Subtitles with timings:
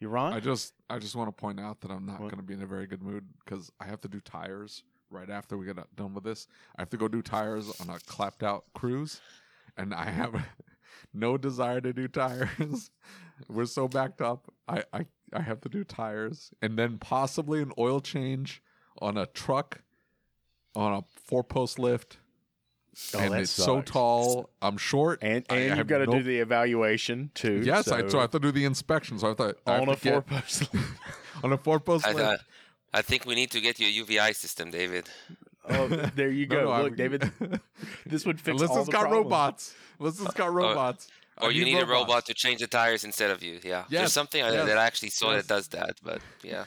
[0.00, 0.32] You Ron?
[0.32, 2.62] I just I just want to point out that I'm not going to be in
[2.62, 6.14] a very good mood because I have to do tires right after we get done
[6.14, 6.48] with this.
[6.76, 9.20] I have to go do tires on a clapped out cruise,
[9.76, 10.46] and I have
[11.14, 12.90] no desire to do tires.
[13.48, 14.52] We're so backed up.
[14.68, 18.62] I, I I have to do tires and then possibly an oil change
[19.00, 19.82] on a truck
[20.74, 22.18] on a four post lift.
[23.14, 24.48] Oh, and that it's so tall.
[24.62, 25.18] I'm short.
[25.22, 27.62] and and have you've got to no- do the evaluation too.
[27.64, 29.18] Yes, I, so I have to do the inspection.
[29.18, 30.68] So I thought I have on a four get- post.
[31.44, 32.20] on a four post I, lift.
[32.20, 32.40] thought,
[32.94, 35.08] I think we need to get you a UVI system, David.
[35.68, 36.64] oh, there you No, go.
[36.64, 37.30] no, I- Look, David,
[38.06, 39.24] this would fix Unless all it's the got problems.
[39.24, 39.74] robots.
[40.00, 41.08] Unless it's got robots.
[41.38, 43.60] I Or you need a robot to change the tires instead of you.
[43.62, 43.84] Yeah.
[43.90, 45.42] Yes, There's something yes, that I actually saw yes.
[45.46, 46.64] that does that, but yeah.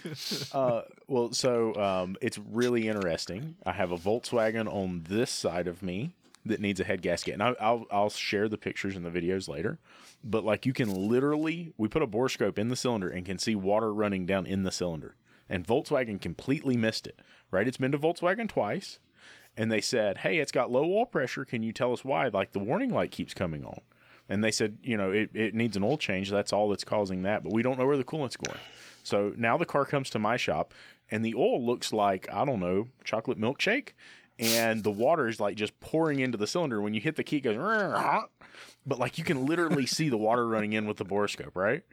[0.54, 3.56] Uh, well, so um, it's really interesting.
[3.66, 6.14] I have a Volkswagen on this side of me
[6.50, 9.48] that needs a head gasket, and I, I'll I'll share the pictures and the videos
[9.48, 9.80] later.
[10.24, 13.56] But like, you can literally, we put a borescope in the cylinder and can see
[13.56, 15.16] water running down in the cylinder,
[15.48, 17.20] and Volkswagen completely missed it.
[17.52, 17.68] Right?
[17.68, 19.00] It's been to Volkswagen twice,
[19.56, 21.46] and they said, "Hey, it's got low oil pressure.
[21.46, 23.82] Can you tell us why?" Like the warning light keeps coming on.
[24.32, 26.30] And they said, you know, it, it needs an oil change.
[26.30, 27.44] That's all that's causing that.
[27.44, 28.60] But we don't know where the coolant's going.
[29.04, 30.72] So now the car comes to my shop
[31.10, 33.94] and the oil looks like, I don't know, chocolate milkshake.
[34.40, 36.82] And the water is like just pouring into the cylinder.
[36.82, 37.58] When you hit the key, it goes,
[38.86, 41.84] but like you can literally see the water running in with the borescope, right?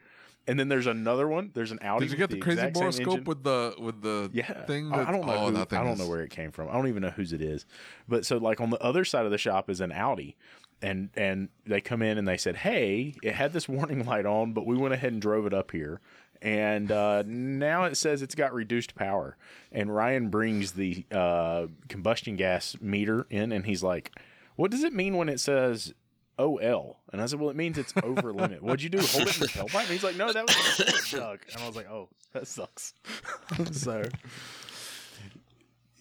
[0.49, 1.51] And then there's another one.
[1.55, 2.07] There's an Audi.
[2.07, 4.93] Did you get the, crazy exact same borescope with the with the Yeah, thing?
[4.93, 5.33] I- That, I don't know.
[5.35, 6.69] Oh, who, I don't is- know where it came from.
[6.69, 7.67] I don't even know whose it is.
[8.07, 10.37] But so like on the other side of the shop is an Audi,
[10.81, 14.53] and and they come in and they said, hey, it had this warning light on,
[14.53, 16.01] but we went ahead and drove it up here,
[16.43, 19.37] and uh, now it says it's got reduced power.
[19.73, 24.13] And Ryan brings the uh, combustion gas meter in, and he's like,
[24.57, 25.93] what does it mean when it says?
[26.39, 26.99] OL.
[27.13, 28.63] And I said, well, it means it's over limit.
[28.63, 28.99] What'd you do?
[28.99, 29.81] Hold it in the tailpipe?
[29.81, 31.41] And he's like, no, that was a jug.
[31.53, 32.93] And I was like, oh, that sucks.
[33.73, 34.05] so,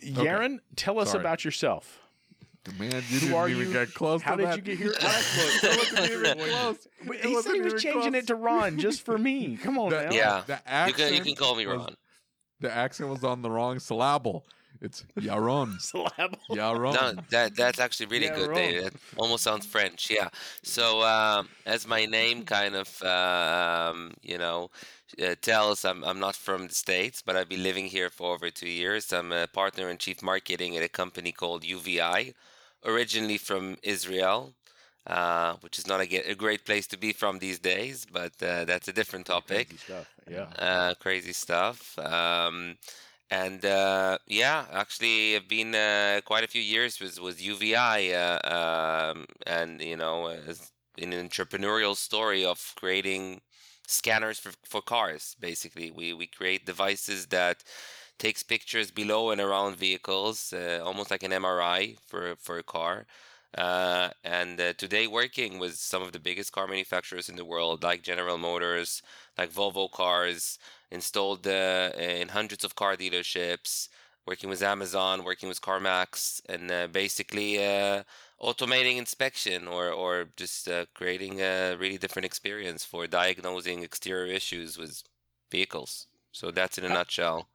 [0.03, 1.21] Yaron, tell us Sorry.
[1.21, 2.01] about yourself.
[2.79, 3.73] Man, you Who didn't are even you?
[3.73, 4.21] get close.
[4.21, 4.55] How to did that.
[4.57, 4.93] you get here?
[4.95, 6.87] It wasn't even close.
[7.05, 8.23] But he said wasn't he was even changing close.
[8.23, 9.57] it to Ron just for me.
[9.63, 10.11] Come on The- now.
[10.11, 10.43] Yeah.
[10.47, 11.95] The You accent can, you can call me was- Ron.
[12.61, 14.45] The accent was on the wrong syllable.
[14.81, 15.79] It's Yaron.
[15.81, 16.37] Syllable.
[16.51, 16.93] Yaron.
[16.93, 18.57] No, that that's actually really Yeah, good, wrong.
[18.57, 18.85] David.
[18.87, 20.09] It almost sounds French.
[20.11, 20.29] Yeah.
[20.63, 24.69] So um, as my name kind of um, you know
[25.23, 28.49] uh, tells, I'm I'm not from the states, but I've been living here for over
[28.49, 29.11] two years.
[29.13, 32.33] I'm a partner and chief marketing at a company called UVI,
[32.85, 34.53] originally from Israel.
[35.07, 38.65] Uh, which is not a, a great place to be from these days, but uh,
[38.65, 40.07] that's a different topic Crazy stuff.
[40.27, 40.47] Yeah.
[40.57, 41.99] uh, crazy stuff.
[41.99, 42.75] Um,
[43.29, 49.11] and uh, yeah, actually, I've been uh, quite a few years with with UVI, uh,
[49.11, 50.27] um, and you know,
[50.97, 53.41] in an entrepreneurial story of creating
[53.87, 55.35] scanners for, for cars.
[55.39, 57.63] Basically, we we create devices that
[58.19, 63.05] takes pictures below and around vehicles, uh, almost like an MRI for for a car.
[63.57, 67.83] Uh, and uh, today, working with some of the biggest car manufacturers in the world,
[67.83, 69.01] like General Motors,
[69.37, 70.59] like Volvo cars,
[70.91, 73.87] installed uh, in hundreds of car dealerships,
[74.27, 78.03] working with Amazon, working with CarMax, and uh, basically uh,
[78.41, 84.77] automating inspection or, or just uh, creating a really different experience for diagnosing exterior issues
[84.77, 85.03] with
[85.51, 86.07] vehicles.
[86.31, 87.47] So that's in a nutshell.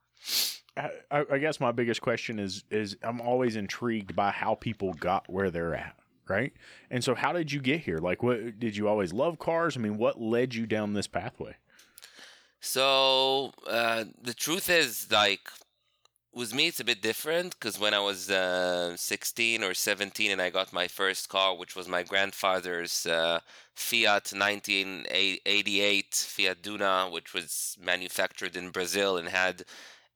[0.77, 5.29] I, I guess my biggest question is is I'm always intrigued by how people got
[5.29, 5.95] where they're at,
[6.29, 6.53] right?
[6.89, 7.97] And so, how did you get here?
[7.97, 9.75] Like, what did you always love cars?
[9.75, 11.55] I mean, what led you down this pathway?
[12.61, 15.49] So uh, the truth is, like,
[16.33, 20.41] with me, it's a bit different because when I was uh, 16 or 17 and
[20.41, 23.39] I got my first car, which was my grandfather's uh,
[23.73, 29.65] Fiat 1988 Fiat Duna, which was manufactured in Brazil and had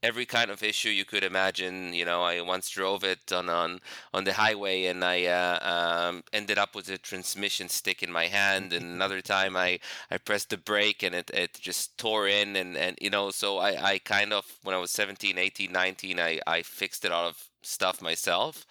[0.04, 1.94] every kind of issue you could imagine.
[1.94, 3.82] You know, I once drove it on on,
[4.14, 8.28] on the highway and I uh, um, ended up with a transmission stick in my
[8.28, 8.74] hand.
[8.74, 9.80] And another time I,
[10.12, 12.56] I pressed the brake and it, it just tore in.
[12.56, 16.20] And, and you know, so I, I kind of, when I was 17, 18, 19,
[16.20, 18.66] I, I fixed a lot of stuff myself.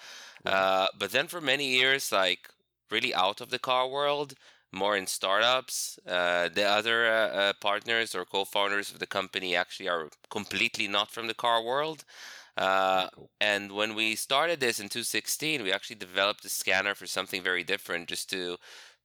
[0.45, 2.49] Uh, but then for many years, like
[2.91, 4.35] really out of the car world,
[4.75, 5.99] more in startups.
[6.07, 11.11] Uh, the other uh, uh, partners or co-founders of the company actually are completely not
[11.11, 12.05] from the car world.
[12.57, 13.09] Uh,
[13.41, 17.65] and when we started this in 2016, we actually developed a scanner for something very
[17.65, 18.57] different, just to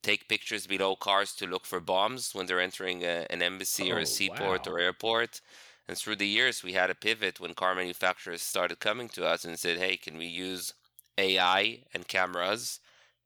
[0.04, 3.96] take pictures below cars to look for bombs when they're entering a, an embassy oh,
[3.96, 4.74] or a oh, seaport wow.
[4.74, 5.42] or airport.
[5.88, 9.44] And through the years, we had a pivot when car manufacturers started coming to us
[9.44, 10.74] and said, "Hey, can we use
[11.18, 12.80] AI and cameras?"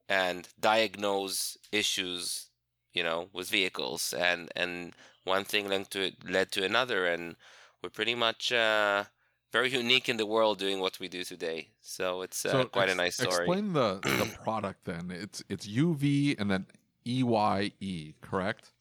[0.10, 2.48] And diagnose issues,
[2.94, 7.36] you know, with vehicles, and and one thing led to led to another, and
[7.82, 9.06] we're pretty much uh,
[9.52, 11.70] very unique in the world doing what we do today.
[11.82, 13.46] So it's uh, so quite ex- a nice story.
[13.46, 15.12] Explain the the product then.
[15.12, 16.66] It's it's UV and then
[17.06, 18.72] EYE, correct?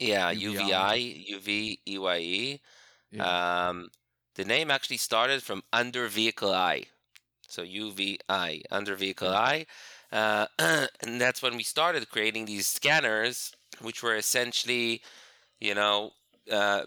[0.00, 2.60] Yeah, UVI, UV, EYE.
[3.12, 3.68] Yeah.
[3.68, 3.90] Um,
[4.34, 6.84] the name actually started from under vehicle eye.
[7.46, 9.66] So UVI, under vehicle eye.
[10.14, 13.52] Uh, and that's when we started creating these scanners,
[13.82, 15.02] which were essentially,
[15.60, 16.12] you know,
[16.50, 16.82] uh,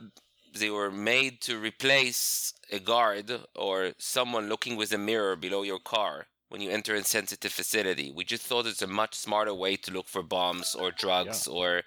[0.57, 5.79] they were made to replace a guard or someone looking with a mirror below your
[5.79, 8.13] car when you enter a sensitive facility.
[8.15, 11.53] We just thought it's a much smarter way to look for bombs or drugs yeah.
[11.53, 11.81] or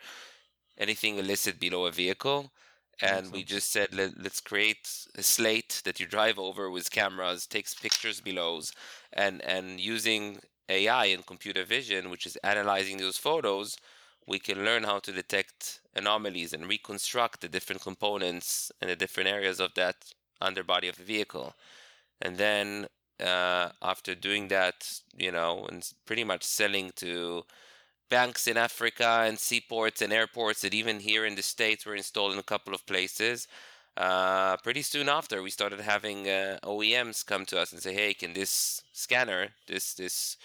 [0.77, 2.53] anything illicit below a vehicle.
[3.03, 7.47] And we just said, Let, us create a slate that you drive over with cameras,
[7.47, 8.61] takes pictures below,
[9.11, 13.77] and and using AI and computer vision, which is analyzing those photos,
[14.27, 19.29] we can learn how to detect anomalies and reconstruct the different components and the different
[19.29, 19.97] areas of that
[20.41, 21.55] underbody of the vehicle.
[22.23, 22.87] And then
[23.21, 27.45] uh, after doing that, you know, and pretty much selling to
[28.09, 32.33] banks in Africa and seaports and airports that even here in the States were installed
[32.33, 33.47] in a couple of places.
[33.97, 38.15] Uh, pretty soon after, we started having uh, OEMs come to us and say, "Hey,
[38.15, 40.37] can this scanner, this this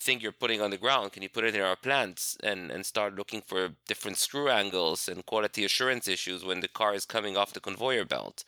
[0.00, 2.86] thing you're putting on the ground, can you put it in our plants and, and
[2.86, 7.36] start looking for different screw angles and quality assurance issues when the car is coming
[7.36, 8.44] off the conveyor belt?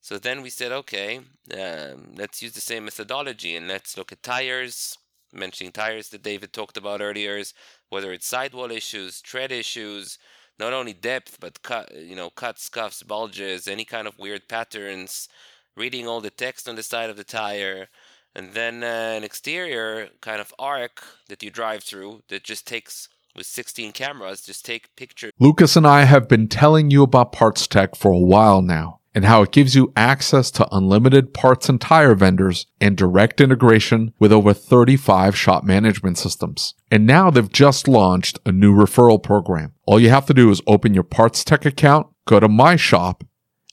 [0.00, 1.18] So then we said, okay,
[1.52, 4.96] um, let's use the same methodology and let's look at tires,
[5.32, 7.42] mentioning tires that David talked about earlier,
[7.90, 10.18] whether it's sidewall issues, tread issues,
[10.58, 15.28] not only depth, but cut, you know, cuts, scuffs, bulges, any kind of weird patterns,
[15.76, 17.88] reading all the text on the side of the tire,
[18.34, 23.08] and then uh, an exterior kind of arc that you drive through that just takes
[23.34, 27.96] with 16 cameras just take pictures lucas and i have been telling you about PartsTech
[27.96, 32.14] for a while now and how it gives you access to unlimited parts and tire
[32.14, 36.74] vendors and direct integration with over 35 shop management systems.
[36.88, 39.72] And now they've just launched a new referral program.
[39.86, 43.24] All you have to do is open your PartsTech account, go to My Shop,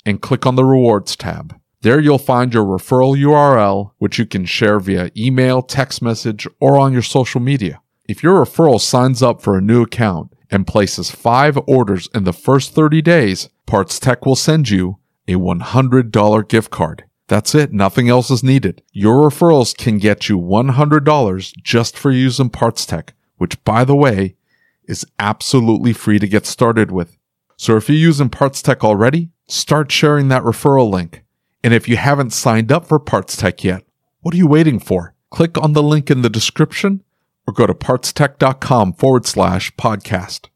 [0.04, 1.60] and click on the Rewards tab.
[1.86, 6.80] There you'll find your referral URL, which you can share via email, text message, or
[6.80, 7.80] on your social media.
[8.10, 12.34] If your referral signs up for a new account and places five orders in the
[12.34, 17.04] first 30 days, PartsTech will send you a $100 gift card.
[17.28, 17.72] That's it.
[17.72, 18.82] Nothing else is needed.
[18.92, 24.38] Your referrals can get you $100 just for using PartsTech, which by the way,
[24.86, 27.16] is absolutely free to get started with.
[27.58, 31.22] So if you're using PartsTech already, start sharing that referral link.
[31.66, 33.84] And if you haven't signed up for PartsTech yet,
[34.22, 35.16] what are you waiting for?
[35.32, 37.04] Click on the link in the description
[37.48, 40.50] or go to partstech.com forward slash podcast.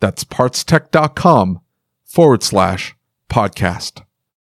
[0.00, 1.60] That's partstech.com
[2.04, 2.96] forward slash
[3.30, 4.02] podcast.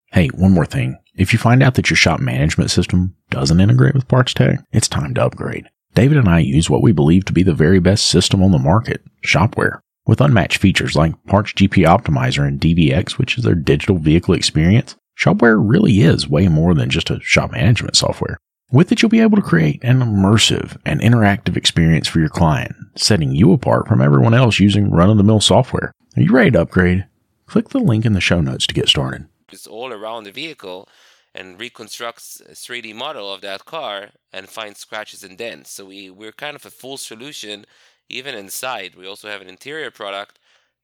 [0.06, 0.96] Hey, one more thing.
[1.16, 5.12] If you find out that your shop management system doesn't integrate with PartsTech, it's time
[5.12, 5.68] to upgrade.
[5.92, 8.58] David and I use what we believe to be the very best system on the
[8.58, 9.82] market, Shop-Ware.
[10.06, 14.96] With unmatched features like Parts GP Optimizer and DVX, which is their digital vehicle experience,
[15.14, 18.38] Shop-Ware really is way more than just a shop management software.
[18.72, 22.74] With it, you'll be able to create an immersive and interactive experience for your client,
[22.96, 25.92] setting you apart from everyone else using run of the mill software.
[26.16, 27.06] Are you ready to upgrade?
[27.46, 29.28] Click the link in the show notes to get started.
[29.52, 30.88] It's all around the vehicle
[31.34, 35.70] and reconstructs a 3D model of that car and finds scratches and dents.
[35.70, 37.66] So we, we're kind of a full solution
[38.08, 38.94] even inside.
[38.94, 40.38] We also have an interior product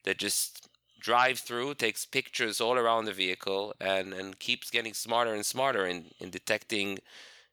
[0.05, 0.69] that just
[1.01, 5.87] drive through, takes pictures all around the vehicle, and, and keeps getting smarter and smarter
[5.87, 6.99] in, in detecting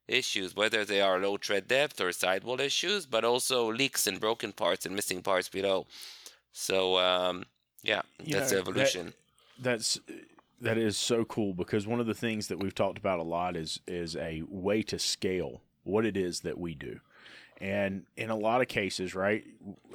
[0.08, 4.52] issues, whether they are low tread depth or sidewall issues, but also leaks and broken
[4.52, 5.86] parts and missing parts below.
[6.54, 7.46] So um,
[7.84, 9.14] yeah, You that's know, the evolution.
[9.60, 10.00] That, that's
[10.60, 13.56] that is so cool because one of the things that we've talked about a lot
[13.56, 17.00] is is a way to scale what it is that we do.
[17.60, 19.44] And in a lot of cases, right,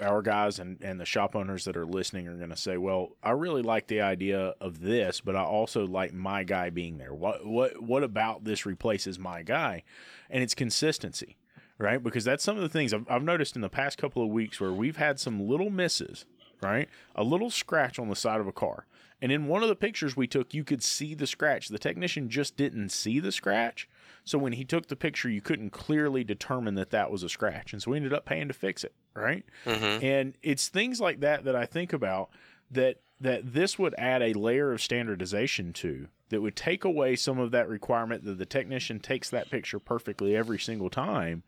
[0.00, 3.10] our guys and, and the shop owners that are listening are going to say, "Well,
[3.22, 7.14] I really like the idea of this, but I also like my guy being there.
[7.14, 9.84] What what what about this replaces my guy?"
[10.28, 11.36] And it's consistency,
[11.78, 12.02] right?
[12.02, 14.60] Because that's some of the things I've, I've noticed in the past couple of weeks
[14.60, 16.24] where we've had some little misses,
[16.60, 16.88] right?
[17.14, 18.86] A little scratch on the side of a car.
[19.20, 21.68] And in one of the pictures we took, you could see the scratch.
[21.68, 23.88] The technician just didn't see the scratch.
[24.24, 27.72] So when he took the picture, you couldn't clearly determine that that was a scratch.
[27.72, 29.44] And so we ended up paying to fix it, right?
[29.64, 30.02] Mhm.
[30.02, 32.30] And it's things like that that I think about
[32.70, 37.38] that that this would add a layer of standardization to that would take away some
[37.38, 41.44] of that requirement that the technician takes that picture perfectly every single time.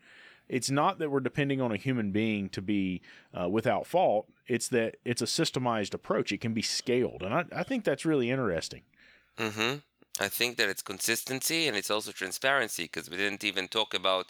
[0.48, 3.00] It's not that we're depending on a human being to be
[3.32, 4.28] uh, without fault.
[4.46, 6.30] It's that it's a systemized approach.
[6.32, 8.82] It can be scaled, and I, I think that's really interesting.
[9.38, 9.78] Mm-hmm.
[10.20, 14.26] I think that it's consistency and it's also transparency because we didn't even talk about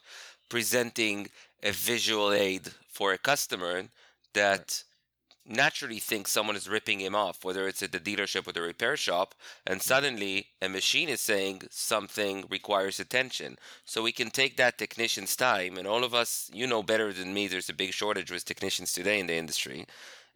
[0.48, 1.28] presenting
[1.62, 3.84] a visual aid for a customer
[4.32, 4.82] that
[5.46, 8.96] naturally thinks someone is ripping him off, whether it's at the dealership or the repair
[8.96, 9.34] shop,
[9.66, 9.86] and mm-hmm.
[9.86, 13.58] suddenly a machine is saying something requires attention.
[13.84, 17.34] So we can take that technician's time, and all of us, you know better than
[17.34, 19.86] me, there's a big shortage with technicians today in the industry,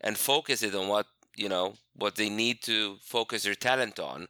[0.00, 4.26] and focus it on what you know what they need to focus their talent on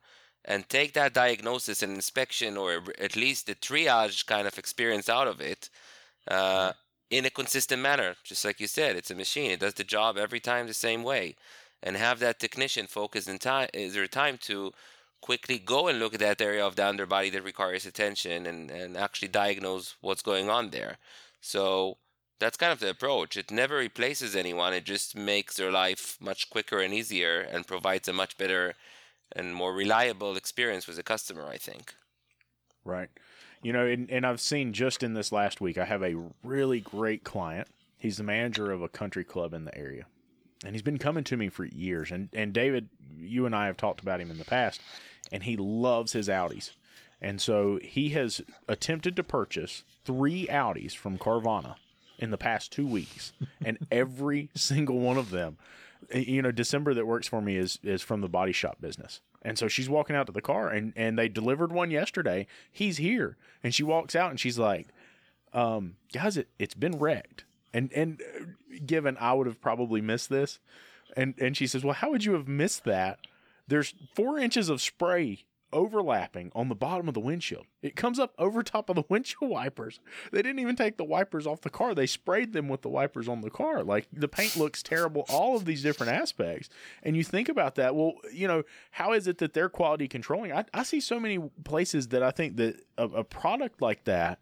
[0.49, 5.29] and take that diagnosis and inspection or at least the triage kind of experience out
[5.29, 5.71] of it
[6.27, 6.73] uh,
[7.11, 10.19] in a consistent manner just like you said it's a machine it does the job
[10.19, 11.37] every time the same way
[11.83, 14.73] and have that technician focus in time is there time to
[15.21, 18.97] quickly go and look at that area of the underbody that requires attention and, and
[18.97, 20.99] actually diagnose what's going on there.
[21.41, 21.99] So
[22.39, 26.49] that's kind of the approach it never replaces anyone it just makes their life much
[26.51, 28.75] quicker and easier and provides a much better
[29.39, 31.95] and more reliable experience with the customer, I think.
[32.85, 33.09] Right.
[33.63, 36.81] You know, and, and I've seen just in this last week, I have a really
[36.81, 37.69] great client.
[37.97, 40.07] He's the manager of a country club in the area.
[40.65, 42.11] And he's been coming to me for years.
[42.11, 44.81] And, and David, you and I have talked about him in the past,
[45.31, 46.73] and he loves his Audis.
[47.21, 51.77] And so he has attempted to purchase three Audis from Carvana
[52.19, 53.33] in the past two weeks.
[53.65, 55.59] And every single one of them,
[56.15, 59.21] you know, December that works for me is is from the body shop business.
[59.43, 62.47] And so she's walking out to the car and and they delivered one yesterday.
[62.71, 63.37] He's here.
[63.63, 64.89] And she walks out and she's like,
[65.53, 67.45] um, guys, it, it's been wrecked.
[67.73, 70.59] And and uh, given I would have probably missed this.
[71.17, 73.21] And and she says, Well, how would you have missed that?
[73.67, 77.67] There's four inches of spray overlapping on the bottom of the windshield.
[77.83, 80.01] It comes up over top of the windshield wipers.
[80.33, 81.95] They didn't even take the wipers off the car.
[81.95, 83.83] They sprayed them with the wipers on the car.
[83.83, 86.69] Like the paint looks terrible, all of these different aspects.
[87.03, 90.53] And you think about that, well, you know, how is it that they're quality controlling?
[90.53, 94.41] I, I see so many places that I think that a, a product like that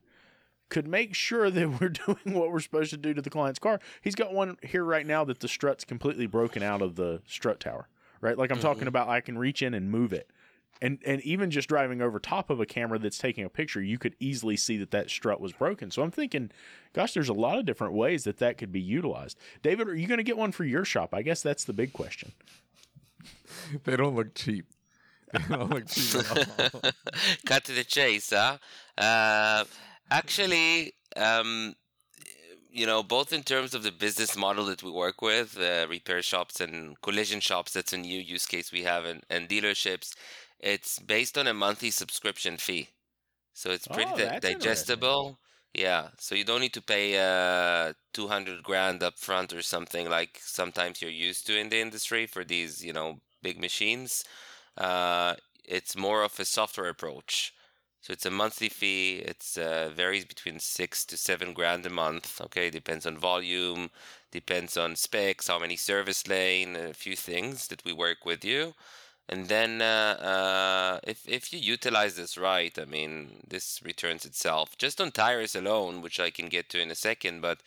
[0.68, 3.80] could make sure that we're doing what we're supposed to do to the client's car.
[4.00, 7.60] He's got one here right now that the strut's completely broken out of the strut
[7.60, 7.88] tower.
[8.20, 8.38] Right?
[8.38, 8.66] Like I'm mm-hmm.
[8.66, 10.30] talking about I can reach in and move it
[10.82, 13.98] and and even just driving over top of a camera that's taking a picture you
[13.98, 16.50] could easily see that that strut was broken so i'm thinking
[16.92, 20.06] gosh there's a lot of different ways that that could be utilized david are you
[20.06, 22.32] going to get one for your shop i guess that's the big question
[23.84, 24.66] They don't look cheap.
[25.32, 26.24] They don't look cheap.
[27.46, 28.58] Cut to the chase, huh?
[28.96, 29.64] Uh,
[30.10, 31.74] actually, um,
[32.70, 36.22] you know, both in terms of the business model that we work with, uh, repair
[36.22, 40.14] shops and collision shops, that's a new use case we have, and, and dealerships,
[40.60, 42.90] it's based on a monthly subscription fee.
[43.54, 45.40] So it's pretty Oh, di- digestible.
[45.74, 50.38] Yeah, so you don't need to pay uh 200 grand up front or something like
[50.42, 54.24] sometimes you're used to in the industry for these, you know, big machines.
[54.76, 57.52] Uh, it's more of a software approach.
[58.00, 59.16] So it's a monthly fee.
[59.18, 62.40] It's uh, varies between six to seven grand a month.
[62.40, 63.90] Okay, depends on volume,
[64.30, 68.74] depends on specs, how many service lane, a few things that we work with you.
[69.28, 74.78] And then, uh, uh, if if you utilize this right, I mean, this returns itself
[74.78, 77.40] just on tires alone, which I can get to in a second.
[77.40, 77.60] But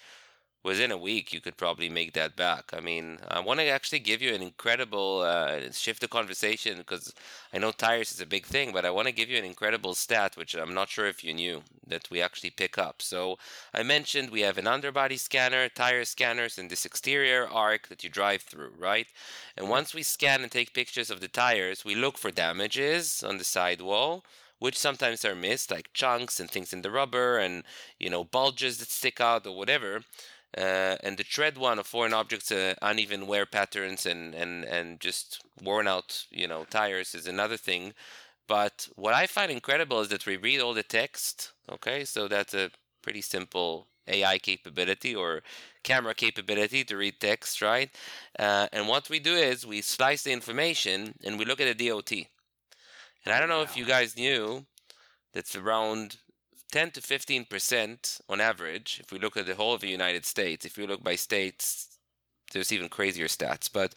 [0.64, 2.72] within a week you could probably make that back.
[2.74, 7.14] I mean, I want to actually give you an incredible uh, shift the conversation because
[7.54, 9.96] I know tires is a big thing, but I want to give you an incredible
[9.96, 13.02] stat which I'm not sure if you knew that we actually pick up.
[13.02, 13.38] So
[13.74, 18.10] I mentioned we have an underbody scanner, tire scanners, and this exterior arc that you
[18.10, 19.08] drive through, right?
[19.56, 23.38] And once we scan and take pictures of the tires, we look for damages on
[23.38, 24.24] the sidewall
[24.60, 27.64] which sometimes are missed, like chunks and things in the rubber and
[27.98, 30.04] you know bulges that stick out or whatever.
[30.58, 35.00] Uh, and the tread one of foreign objects, uh, uneven wear patterns, and, and, and
[35.00, 37.94] just worn out, you know, tires is another thing.
[38.48, 41.52] But what I find incredible is that we read all the text.
[41.72, 42.72] Okay, so that's a
[43.04, 45.44] pretty simple AI capability or
[45.84, 47.90] camera capability to read text, right?
[48.38, 51.90] Uh, and what we do is we slice the information and we look at the
[51.90, 52.12] DOT.
[53.24, 54.66] And I don't know if you guys knew
[55.34, 56.18] that's around
[56.72, 59.00] 10 to 15 percent on average.
[59.04, 61.98] If we look at the whole of the United States, if we look by states,
[62.54, 63.70] there's even crazier stats.
[63.72, 63.96] But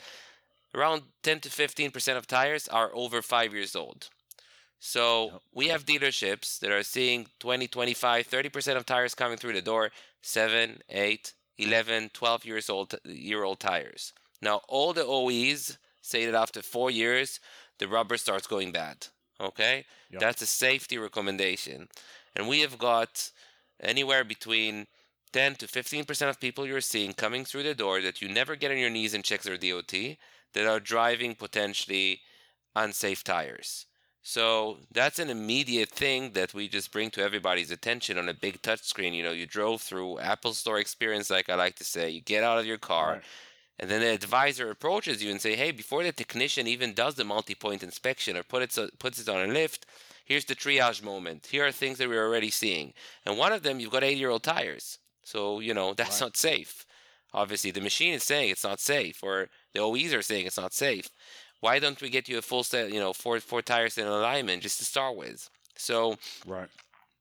[0.75, 4.09] around 10 to 15 percent of tires are over five years old.
[4.85, 9.53] So we have dealerships that are seeing 20, 25, 30 percent of tires coming through
[9.53, 9.91] the door,
[10.23, 14.13] 7, 8, 11, 12 years old year old tires.
[14.41, 17.39] Now all the OEs say that after four years
[17.79, 19.07] the rubber starts going bad.
[19.41, 20.21] Okay, yep.
[20.21, 21.89] that's a safety recommendation
[22.35, 23.31] and we have got
[23.81, 24.87] anywhere between
[25.33, 28.71] 10 to 15% of people you're seeing coming through the door that you never get
[28.71, 29.93] on your knees and check their DOT
[30.55, 32.21] that are driving potentially
[32.77, 33.87] unsafe tires.
[34.23, 38.63] So that's an immediate thing that we just bring to everybody's attention on a big
[38.63, 39.15] touchscreen.
[39.15, 42.11] You know, you drove through Apple Store experience, like I like to say.
[42.11, 43.23] You get out of your car, right.
[43.81, 47.25] and then the advisor approaches you and say, "Hey, before the technician even does the
[47.25, 49.87] multi-point inspection or put it puts it on a lift,
[50.25, 51.49] here's the triage moment.
[51.51, 52.93] Here are things that we're already seeing.
[53.25, 54.99] And one of them, you've got 80 year old tires.
[55.23, 56.27] So, you know, that's right.
[56.27, 56.87] not safe.
[57.35, 60.75] Obviously, the machine is saying it's not safe, or the OEs are saying it's not
[60.75, 61.09] safe.
[61.61, 64.63] Why don't we get you a full set, you know, four four tires in alignment
[64.63, 65.49] just to start with?
[65.77, 66.69] So, right.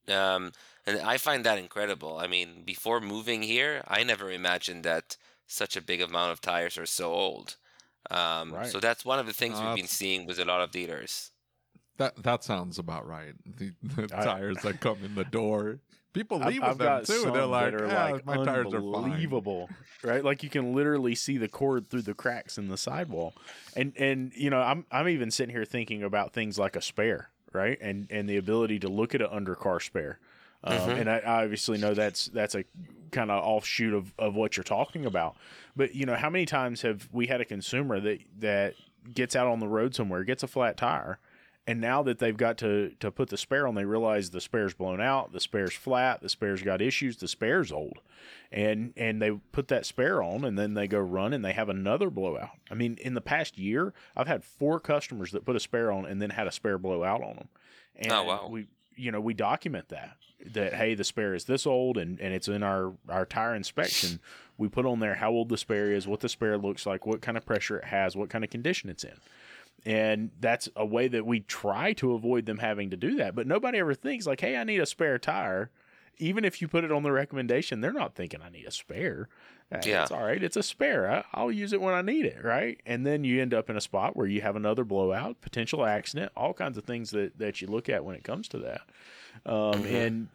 [0.09, 0.51] Um,
[0.85, 2.17] and I find that incredible.
[2.17, 5.15] I mean, before moving here, I never imagined that
[5.47, 7.55] such a big amount of tires are so old.
[8.09, 8.67] Um, right.
[8.67, 11.31] So that's one of the things uh, we've been seeing with a lot of dealers.
[12.01, 13.33] That that sounds about right.
[13.45, 15.77] The, the I, tires that come in the door.
[16.13, 17.31] People leave I've, with I've them too.
[17.31, 19.69] They're like, yeah, like my tires are unbelievable,
[20.03, 20.25] right?
[20.25, 23.35] Like you can literally see the cord through the cracks in the sidewall,
[23.75, 27.29] and and you know I'm I'm even sitting here thinking about things like a spare,
[27.53, 27.77] right?
[27.79, 30.17] And and the ability to look at an undercar spare.
[30.63, 30.89] Um, mm-hmm.
[30.89, 32.63] And I, I obviously know that's that's a
[33.11, 35.35] kind of offshoot of, of what you're talking about.
[35.75, 38.73] But you know, how many times have we had a consumer that that
[39.13, 41.19] gets out on the road somewhere, gets a flat tire,
[41.67, 44.73] and now that they've got to to put the spare on, they realize the spare's
[44.73, 47.99] blown out, the spare's flat, the spare's got issues, the spare's old,
[48.51, 51.69] and and they put that spare on, and then they go run and they have
[51.69, 52.51] another blowout.
[52.71, 56.05] I mean, in the past year, I've had four customers that put a spare on
[56.05, 57.49] and then had a spare blowout on them.
[57.95, 58.47] And oh wow!
[58.49, 60.17] We you know we document that
[60.53, 64.19] that hey the spare is this old and and it's in our our tire inspection.
[64.57, 67.21] We put on there how old the spare is, what the spare looks like, what
[67.21, 69.13] kind of pressure it has, what kind of condition it's in
[69.85, 73.35] and that's a way that we try to avoid them having to do that.
[73.35, 75.71] But nobody ever thinks like hey i need a spare tire.
[76.17, 79.29] Even if you put it on the recommendation they're not thinking i need a spare.
[79.73, 80.01] Uh, yeah.
[80.01, 80.43] it's all right.
[80.43, 81.23] It's a spare.
[81.33, 82.79] I, will use it when i need it right?
[82.85, 86.31] And then you end up in a spot where you have another blowout potential accident
[86.35, 88.81] all kinds of things that, that you look at when it comes to that.
[89.45, 89.95] Um, mm-hmm.
[89.95, 90.27] and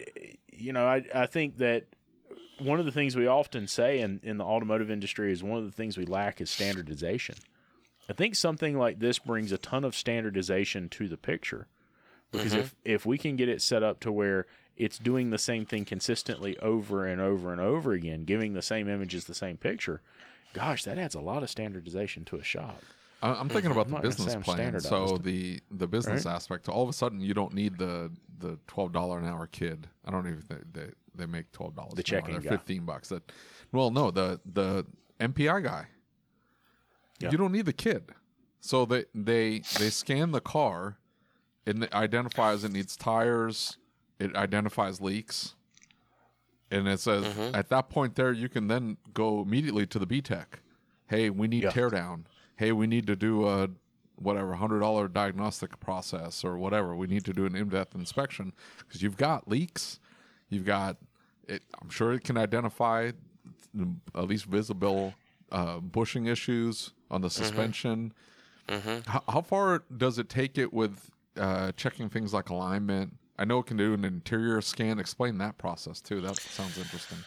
[0.52, 1.84] you know I, I think that
[2.58, 5.66] one of the things we often say in, in the automotive industry is one of
[5.66, 7.34] the things we lack is standardization
[8.08, 11.66] I think something like this brings a ton of standardization to the picture.
[12.30, 12.60] Because mm-hmm.
[12.60, 15.84] if, if we can get it set up to where it's doing the same thing
[15.84, 20.02] consistently over and over and over again, giving the same images, the same picture,
[20.52, 22.82] gosh, that adds a lot of standardization to a shop.
[23.22, 24.78] I'm thinking about the business plan.
[24.80, 26.34] So the the business right?
[26.34, 26.68] aspect.
[26.68, 29.88] All of a sudden, you don't need the the twelve dollar an hour kid.
[30.04, 31.94] I don't even think they they make twelve dollars.
[31.94, 32.40] The checking hour.
[32.40, 33.08] They're fifteen bucks.
[33.08, 33.32] That
[33.72, 34.84] well, no, the the
[35.18, 35.86] MPI guy
[37.18, 37.30] yeah.
[37.30, 38.12] You don't need the kid.
[38.60, 40.98] So they they they scan the car,
[41.66, 43.78] and it identifies it needs tires.
[44.18, 45.54] It identifies leaks,
[46.70, 47.54] and it says mm-hmm.
[47.54, 50.46] at that point there you can then go immediately to the BTEC.
[51.06, 51.70] Hey, we need yeah.
[51.70, 52.24] teardown.
[52.56, 53.68] Hey, we need to do a
[54.16, 56.96] whatever hundred dollar diagnostic process or whatever.
[56.96, 60.00] We need to do an in depth inspection because you've got leaks.
[60.48, 60.96] You've got
[61.46, 61.62] it.
[61.80, 63.12] I'm sure it can identify
[64.14, 65.14] at least visible
[65.52, 67.42] uh, bushing issues on the mm-hmm.
[67.42, 68.12] suspension.
[68.68, 69.10] Mm-hmm.
[69.10, 73.14] How, how, far does it take it with uh, checking things like alignment?
[73.38, 74.98] I know it can do an interior scan.
[74.98, 76.20] Explain that process too.
[76.20, 77.18] That sounds interesting.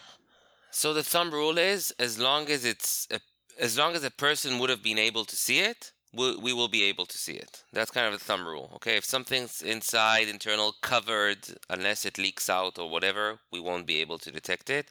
[0.71, 3.19] So the thumb rule is as long as it's a,
[3.59, 6.67] as long as a person would have been able to see it, we, we will
[6.67, 7.63] be able to see it.
[7.73, 8.71] That's kind of a thumb rule.
[8.75, 11.39] Okay, if something's inside, internal, covered,
[11.69, 14.89] unless it leaks out or whatever, we won't be able to detect it.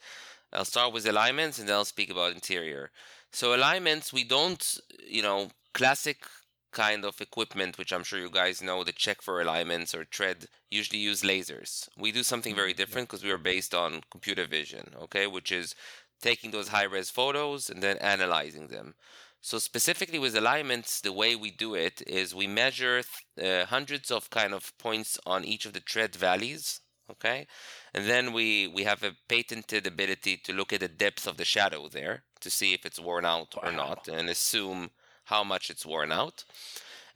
[0.52, 2.90] I'll start with alignments and then I'll speak about interior.
[3.32, 6.26] So alignments, we don't, you know, classic
[6.72, 10.46] kind of equipment, which I'm sure you guys know, the check for alignments or tread,
[10.70, 11.88] usually use lasers.
[11.96, 15.50] We do something very mm-hmm, different because we are based on computer vision, okay, which
[15.52, 15.74] is
[16.20, 18.94] taking those high res photos and then analyzing them.
[19.40, 23.02] So specifically with alignments, the way we do it is we measure
[23.42, 27.46] uh, hundreds of kind of points on each of the tread valleys, okay,
[27.94, 31.44] and then we we have a patented ability to look at the depth of the
[31.44, 33.68] shadow there to see if it's worn out wow.
[33.68, 34.90] or not, and assume
[35.24, 36.44] how much it's worn out.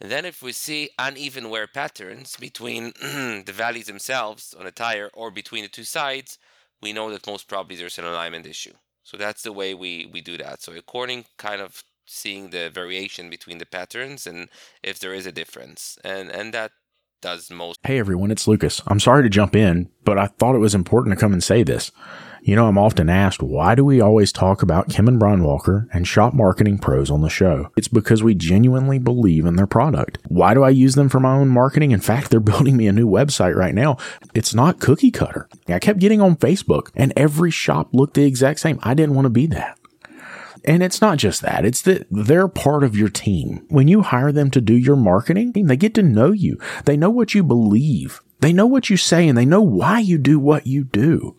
[0.00, 5.10] And then if we see uneven wear patterns between the valleys themselves on a tire
[5.14, 6.38] or between the two sides,
[6.80, 8.72] we know that most probably there's an alignment issue.
[9.04, 10.62] So that's the way we, we do that.
[10.62, 14.48] So according kind of seeing the variation between the patterns and
[14.82, 15.98] if there is a difference.
[16.04, 16.72] And and that
[17.20, 18.82] does most Hey everyone, it's Lucas.
[18.86, 21.62] I'm sorry to jump in, but I thought it was important to come and say
[21.62, 21.92] this.
[22.44, 25.86] You know, I'm often asked, why do we always talk about Kim and Brian Walker
[25.92, 27.70] and shop marketing pros on the show?
[27.76, 30.18] It's because we genuinely believe in their product.
[30.26, 31.92] Why do I use them for my own marketing?
[31.92, 33.96] In fact, they're building me a new website right now.
[34.34, 35.48] It's not cookie cutter.
[35.68, 38.80] I kept getting on Facebook and every shop looked the exact same.
[38.82, 39.78] I didn't want to be that.
[40.64, 43.64] And it's not just that, it's that they're part of your team.
[43.68, 46.58] When you hire them to do your marketing, they get to know you.
[46.86, 48.20] They know what you believe.
[48.40, 51.36] They know what you say and they know why you do what you do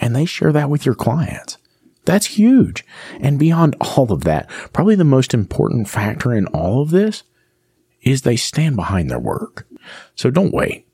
[0.00, 1.58] and they share that with your clients.
[2.04, 2.84] That's huge.
[3.20, 7.22] And beyond all of that, probably the most important factor in all of this
[8.02, 9.66] is they stand behind their work.
[10.14, 10.86] So don't wait.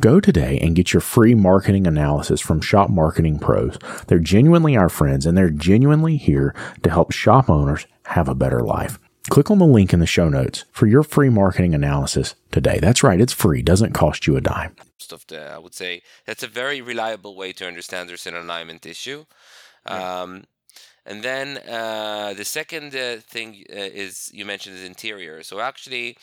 [0.00, 3.76] Go today and get your free marketing analysis from Shop Marketing Pros.
[4.06, 8.60] They're genuinely our friends and they're genuinely here to help shop owners have a better
[8.60, 8.98] life.
[9.30, 12.78] Click on the link in the show notes for your free marketing analysis today.
[12.80, 14.76] That's right, it's free, doesn't cost you a dime
[15.12, 18.86] of the, I would say that's a very reliable way to understand there's an alignment
[18.86, 19.24] issue.
[19.86, 20.22] Yeah.
[20.22, 20.44] Um,
[21.06, 25.42] and then uh, the second uh, thing uh, is you mentioned is interior.
[25.42, 26.18] So actually,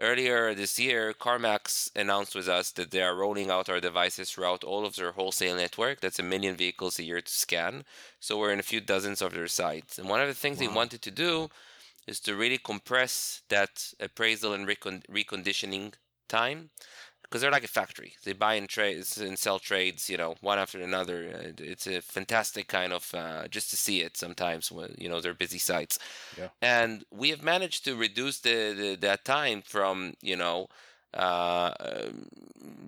[0.00, 4.64] earlier this year, CarMax announced with us that they are rolling out our devices throughout
[4.64, 6.00] all of their wholesale network.
[6.00, 7.84] That's a million vehicles a year to scan.
[8.18, 9.98] So we're in a few dozens of their sites.
[9.98, 10.66] And one of the things wow.
[10.66, 11.48] they wanted to do
[12.06, 15.94] is to really compress that appraisal and recon- reconditioning
[16.28, 16.70] time
[17.22, 18.14] because they're like a factory.
[18.24, 21.54] They buy and trades and sell trades, you know, one after another.
[21.58, 25.34] It's a fantastic kind of uh, just to see it sometimes when you know they're
[25.34, 25.98] busy sites.
[26.38, 26.48] Yeah.
[26.62, 30.68] And we have managed to reduce the, the that time from you know
[31.16, 31.72] uh,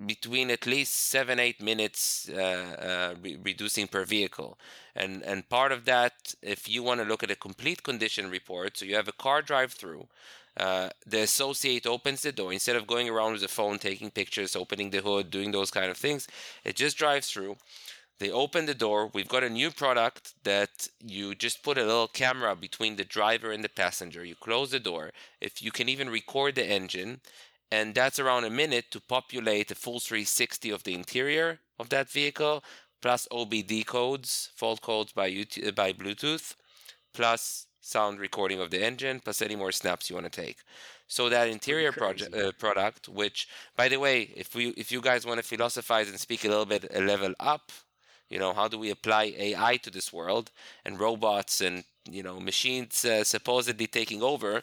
[0.07, 4.59] between at least seven eight minutes uh, uh, re- reducing per vehicle.
[4.95, 8.77] And and part of that, if you want to look at a complete condition report,
[8.77, 10.09] so you have a car drive through
[10.59, 14.57] uh, the associate opens the door instead of going around with the phone taking pictures
[14.57, 16.27] opening the hood doing those kind of things
[16.64, 17.57] it just drives through.
[18.19, 22.09] They open the door we've got a new product that you just put a little
[22.09, 24.25] camera between the driver and the passenger.
[24.25, 25.12] You close the door.
[25.41, 27.21] If you can even record the engine
[27.71, 32.11] and that's around a minute to populate a full 360 of the interior of that
[32.11, 32.65] vehicle
[33.01, 36.55] plus obd codes fault codes by, YouTube, by bluetooth
[37.13, 40.59] plus sound recording of the engine plus any more snaps you want to take.
[41.07, 45.25] So that interior project uh, product, which by the way, if we if you guys
[45.25, 47.73] want to philosophize and speak a little bit a level up,
[48.29, 50.51] you know, how do we apply AI to this world
[50.85, 54.63] and robots and you know machines uh, supposedly taking over?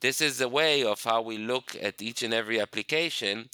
[0.00, 3.48] This is a way of how we look at each and every application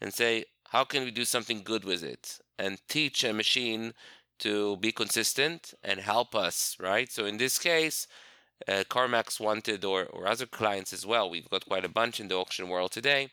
[0.00, 3.92] and say how can we do something good with it and teach a machine
[4.38, 7.10] to be consistent and help us, right?
[7.10, 8.06] So in this case,
[8.66, 12.28] uh, CarMax wanted, or, or other clients as well, we've got quite a bunch in
[12.28, 13.28] the auction world today,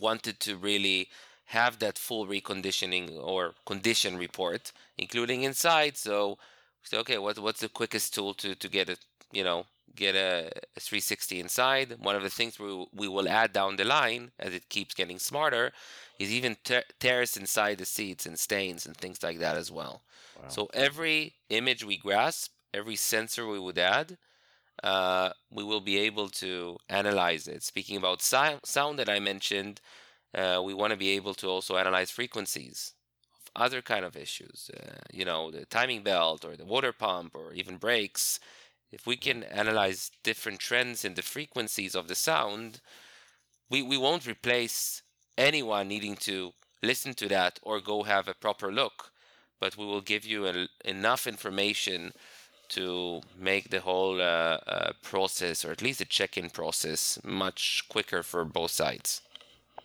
[0.00, 1.08] wanted to really
[1.46, 5.96] have that full reconditioning or condition report, including inside.
[5.96, 6.38] So,
[6.82, 8.98] so okay, what, what's the quickest tool to, to get it,
[9.32, 11.96] you know, get a, a 360 inside?
[12.00, 15.18] One of the things we, we will add down the line as it keeps getting
[15.18, 15.72] smarter
[16.18, 20.02] is even ter- tears inside the seats and stains and things like that as well.
[20.36, 20.42] Wow.
[20.48, 24.16] So every image we grasp every sensor we would add,
[24.82, 27.62] uh, we will be able to analyze it.
[27.62, 29.80] Speaking about si- sound that I mentioned,
[30.34, 32.94] uh, we want to be able to also analyze frequencies
[33.34, 34.70] of other kind of issues.
[34.74, 38.40] Uh, you know, the timing belt or the water pump or even brakes.
[38.92, 42.80] If we can analyze different trends in the frequencies of the sound,
[43.68, 45.02] we, we won't replace
[45.38, 49.12] anyone needing to listen to that or go have a proper look
[49.60, 52.12] but we will give you a, enough information
[52.70, 58.22] to make the whole uh, uh, process, or at least the check-in process, much quicker
[58.22, 59.22] for both sides.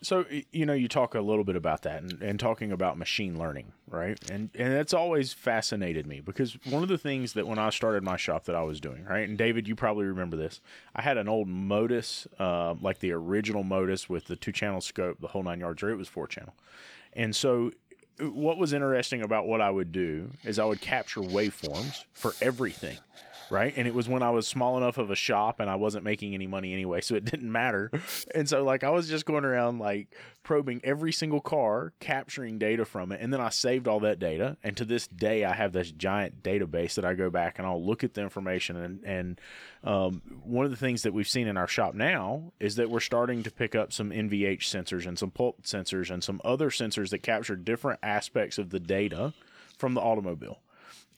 [0.02, 3.38] So you know, you talk a little bit about that, and, and talking about machine
[3.38, 4.18] learning, right?
[4.30, 8.02] And and that's always fascinated me because one of the things that when I started
[8.02, 9.28] my shop that I was doing, right?
[9.28, 10.60] And David, you probably remember this.
[10.94, 15.28] I had an old MODIS, uh, like the original MODIS with the two-channel scope, the
[15.28, 16.54] whole nine yards, or it was four-channel.
[17.12, 17.72] And so
[18.20, 22.98] what was interesting about what I would do is I would capture waveforms for everything
[23.50, 23.72] right?
[23.76, 26.34] And it was when I was small enough of a shop and I wasn't making
[26.34, 27.90] any money anyway, so it didn't matter.
[28.34, 32.84] And so like I was just going around like probing every single car, capturing data
[32.84, 34.56] from it, and then I saved all that data.
[34.62, 37.82] And to this day, I have this giant database that I go back and I'll
[37.82, 38.76] look at the information.
[38.76, 39.40] And and
[39.84, 43.00] um, one of the things that we've seen in our shop now is that we're
[43.00, 47.10] starting to pick up some NVH sensors and some pulse sensors and some other sensors
[47.10, 49.32] that capture different aspects of the data
[49.78, 50.60] from the automobile.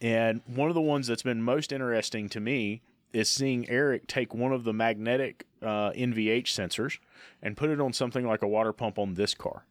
[0.01, 2.83] And one of the ones that's been most interesting to me
[3.13, 6.99] is seeing Eric take one of the magnetic uh, NVH sensors
[7.43, 9.65] and put it on something like a water pump on this car,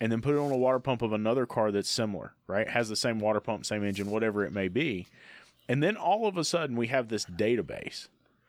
[0.00, 2.68] and then put it on a water pump of another car that's similar, right?
[2.68, 5.06] Has the same water pump, same engine, whatever it may be.
[5.68, 8.08] And then all of a sudden, we have this database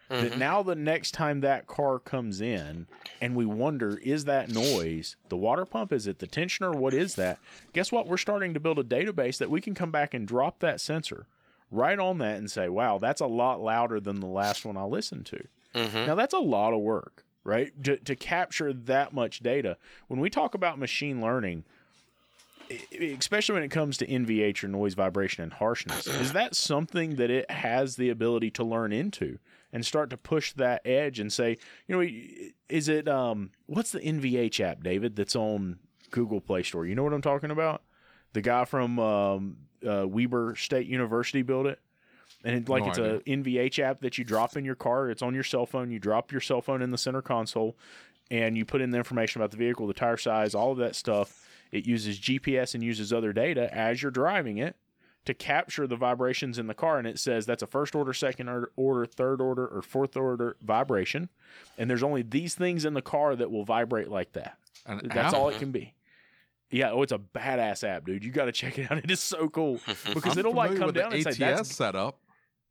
[0.09, 0.23] Mm-hmm.
[0.23, 2.85] That now the next time that car comes in
[3.21, 5.91] and we wonder, is that noise the water pump?
[5.91, 6.75] Is it the tensioner?
[6.75, 7.39] What is that?
[7.73, 8.07] Guess what?
[8.07, 11.25] We're starting to build a database that we can come back and drop that sensor
[11.71, 14.83] right on that and say, wow, that's a lot louder than the last one I
[14.83, 15.47] listened to.
[15.73, 16.05] Mm-hmm.
[16.05, 17.71] Now, that's a lot of work, right?
[17.83, 19.77] To, to capture that much data.
[20.07, 21.63] When we talk about machine learning,
[22.91, 27.29] especially when it comes to NVH or noise, vibration, and harshness, is that something that
[27.29, 29.39] it has the ability to learn into?
[29.75, 32.07] And start to push that edge and say, you know,
[32.69, 35.79] is it um what's the NVH app, David, that's on
[36.11, 36.85] Google Play Store?
[36.85, 37.83] You know what I'm talking about?
[38.31, 41.79] The guy from um, uh, Weber State University built it.
[42.45, 43.15] And it, like no it's idea.
[43.17, 45.09] a NVH app that you drop in your car.
[45.09, 45.91] It's on your cell phone.
[45.91, 47.75] You drop your cell phone in the center console,
[48.31, 50.95] and you put in the information about the vehicle, the tire size, all of that
[50.95, 51.45] stuff.
[51.71, 54.77] It uses GPS and uses other data as you're driving it
[55.25, 58.47] to capture the vibrations in the car and it says that's a first order second
[58.75, 61.29] order third order or fourth order vibration
[61.77, 65.33] and there's only these things in the car that will vibrate like that An that's
[65.33, 65.33] app?
[65.33, 65.93] all it can be
[66.71, 69.19] yeah oh it's a badass app dude you got to check it out it is
[69.19, 69.79] so cool
[70.13, 72.19] because it'll like come down and say that's setup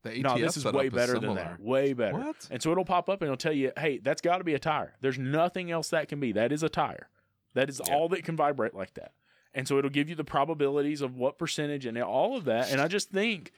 [0.04, 1.58] the no, this is way better is than that.
[1.58, 2.18] Way better.
[2.18, 2.46] What?
[2.50, 4.58] And so it'll pop up and it'll tell you, hey, that's got to be a
[4.58, 4.92] tire.
[5.00, 6.32] There's nothing else that can be.
[6.32, 7.08] That is a tire.
[7.54, 7.94] That is yeah.
[7.94, 9.12] all that can vibrate like that
[9.54, 12.70] and so it'll give you the probabilities of what percentage and all of that.
[12.70, 13.52] And I just think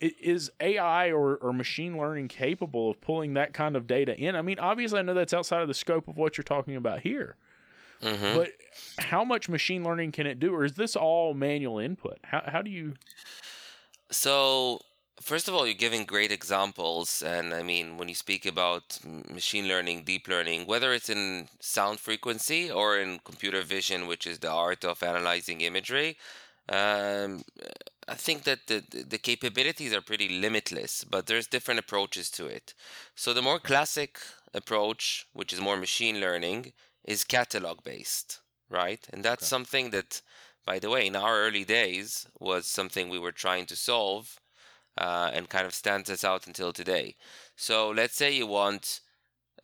[0.00, 4.34] is AI or, or machine learning capable of pulling that kind of data in?
[4.34, 7.00] I mean, obviously, I know that's outside of the scope of what you're talking about
[7.00, 7.36] here.
[8.02, 8.36] Mm-hmm.
[8.36, 8.48] But
[8.98, 12.18] how much machine learning can it do, or is this all manual input?
[12.24, 12.94] How how do you?
[14.10, 14.80] So
[15.20, 17.22] First of all, you're giving great examples.
[17.22, 22.00] And I mean, when you speak about machine learning, deep learning, whether it's in sound
[22.00, 26.16] frequency or in computer vision, which is the art of analyzing imagery,
[26.68, 27.44] um,
[28.08, 32.74] I think that the, the capabilities are pretty limitless, but there's different approaches to it.
[33.14, 34.18] So the more classic
[34.54, 36.72] approach, which is more machine learning,
[37.04, 39.06] is catalog based, right?
[39.12, 39.48] And that's okay.
[39.48, 40.22] something that,
[40.66, 44.40] by the way, in our early days was something we were trying to solve
[44.98, 47.16] uh, and kind of stands us out until today.
[47.56, 49.00] So let's say you want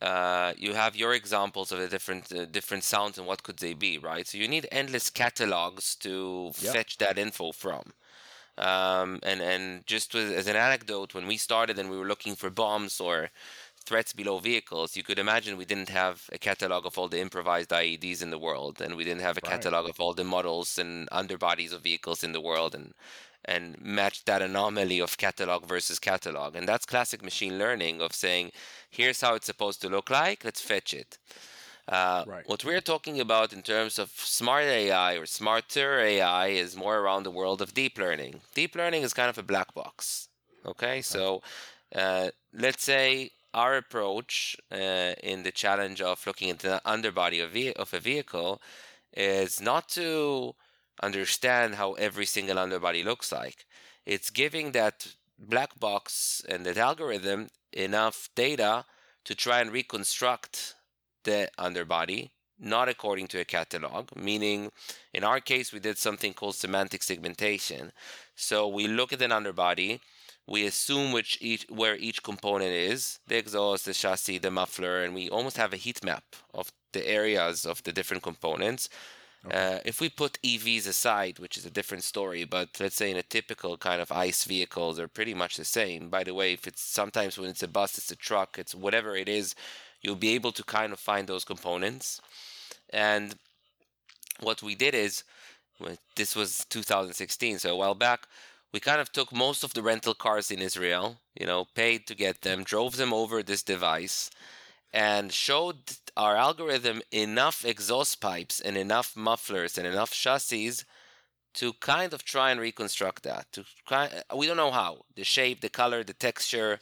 [0.01, 3.73] uh, you have your examples of the different uh, different sounds and what could they
[3.73, 4.27] be, right?
[4.27, 6.73] So you need endless catalogs to yep.
[6.73, 7.93] fetch that info from.
[8.57, 12.49] Um, and and just as an anecdote, when we started and we were looking for
[12.49, 13.29] bombs or
[13.85, 17.69] threats below vehicles, you could imagine we didn't have a catalog of all the improvised
[17.69, 19.51] IEDs in the world, and we didn't have a right.
[19.53, 22.93] catalog of all the models and underbodies of vehicles in the world, and
[23.49, 26.55] and match that anomaly of catalog versus catalog.
[26.55, 28.51] And that's classic machine learning of saying,
[28.97, 31.17] here's how it's supposed to look like, let's fetch it.
[31.87, 32.47] Uh, right.
[32.47, 37.23] What we're talking about in terms of smart AI or smarter AI is more around
[37.23, 38.41] the world of deep learning.
[38.53, 40.27] Deep learning is kind of a black box.
[40.63, 41.41] Okay, so
[41.95, 47.49] uh, let's say our approach uh, in the challenge of looking into the underbody of,
[47.49, 48.61] ve- of a vehicle
[49.17, 50.53] is not to
[51.01, 53.65] understand how every single underbody looks like.
[54.05, 55.07] It's giving that
[55.37, 58.85] black box and that algorithm enough data
[59.25, 60.75] to try and reconstruct
[61.23, 64.71] the underbody, not according to a catalog, meaning
[65.13, 67.91] in our case, we did something called semantic segmentation.
[68.35, 70.01] So we look at an underbody,
[70.47, 75.13] we assume which each where each component is, the exhaust, the chassis, the muffler, and
[75.13, 78.89] we almost have a heat map of the areas of the different components
[79.49, 83.17] Uh, if we put EVs aside, which is a different story, but let's say in
[83.17, 86.09] a typical kind of ICE vehicles, they're pretty much the same.
[86.09, 89.15] By the way, if it's sometimes when it's a bus, it's a truck, it's whatever
[89.15, 89.55] it is,
[90.01, 92.21] you'll be able to kind of find those components.
[92.89, 93.35] And
[94.41, 95.23] what we did is,
[96.17, 98.27] this was 2016, so a while back,
[98.73, 102.15] we kind of took most of the rental cars in Israel, you know, paid to
[102.15, 104.29] get them, drove them over this device,
[104.93, 110.71] and showed our algorithm enough exhaust pipes and enough mufflers and enough chassis
[111.53, 113.51] to kind of try and reconstruct that.
[113.53, 116.79] To try, we don't know how the shape, the color, the texture,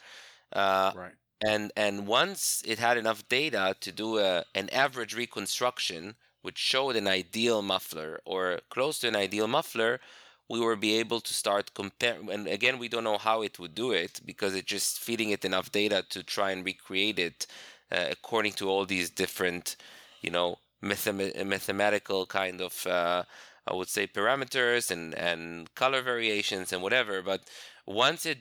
[0.52, 1.16] uh, Right.
[1.46, 6.96] and and once it had enough data to do a, an average reconstruction, which showed
[6.96, 10.00] an ideal muffler or close to an ideal muffler,
[10.48, 12.20] we were be able to start compare.
[12.30, 15.44] And again, we don't know how it would do it because it's just feeding it
[15.44, 17.46] enough data to try and recreate it
[17.92, 19.76] uh, according to all these different,
[20.20, 22.86] you know, mathem- mathematical kind of.
[22.86, 23.24] Uh,
[23.70, 27.20] I would say parameters and, and color variations and whatever.
[27.20, 27.42] But
[27.84, 28.38] once it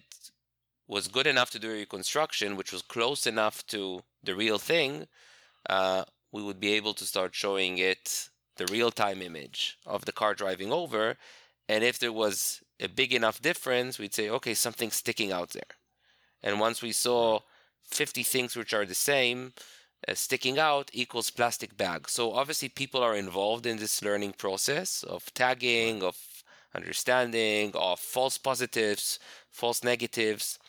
[0.88, 5.08] was good enough to do a reconstruction, which was close enough to the real thing,
[5.70, 10.14] uh, we would be able to start showing it the real time image of the
[10.14, 11.18] car driving over.
[11.68, 15.76] And if there was a big enough difference, we'd say, okay, something's sticking out there.
[16.42, 17.40] And once we saw
[17.88, 19.54] 50 things which are the same,
[20.08, 22.10] uh, sticking out equals plastic bag.
[22.10, 26.18] So obviously, people are involved in this learning process of tagging, of
[26.76, 29.20] understanding, of false positives,
[29.50, 30.60] false negatives.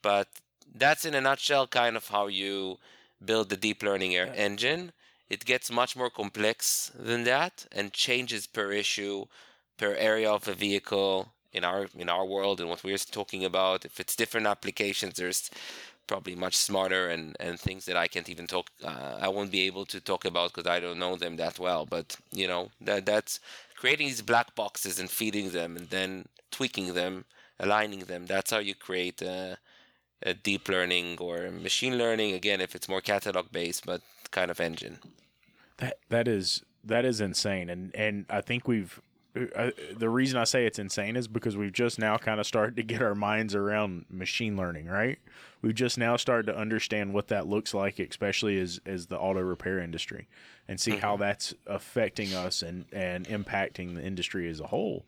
[0.00, 0.28] But
[0.74, 2.78] that's in a nutshell kind of how you
[3.24, 4.92] build the deep learning er- engine.
[5.28, 9.26] It gets much more complex than that and changes per issue,
[9.78, 13.84] per area of a vehicle in our in our world and what we're talking about.
[13.84, 15.50] If it's different applications, there's
[16.12, 18.66] probably much smarter and, and things that I can't even talk.
[18.84, 21.86] Uh, I won't be able to talk about because I don't know them that well.
[21.86, 23.40] But you know that that's
[23.80, 26.10] creating these black boxes and feeding them and then
[26.50, 27.24] tweaking them,
[27.58, 28.26] aligning them.
[28.26, 29.56] That's how you create a,
[30.22, 32.34] a deep learning or machine learning.
[32.34, 34.98] Again, if it's more catalog based, but kind of engine.
[35.78, 39.00] That that is that is insane, and and I think we've.
[39.34, 42.76] Uh, the reason I say it's insane is because we've just now kind of started
[42.76, 45.18] to get our minds around machine learning, right?
[45.62, 49.40] We've just now started to understand what that looks like, especially as as the auto
[49.40, 50.28] repair industry,
[50.68, 55.06] and see how that's affecting us and and impacting the industry as a whole.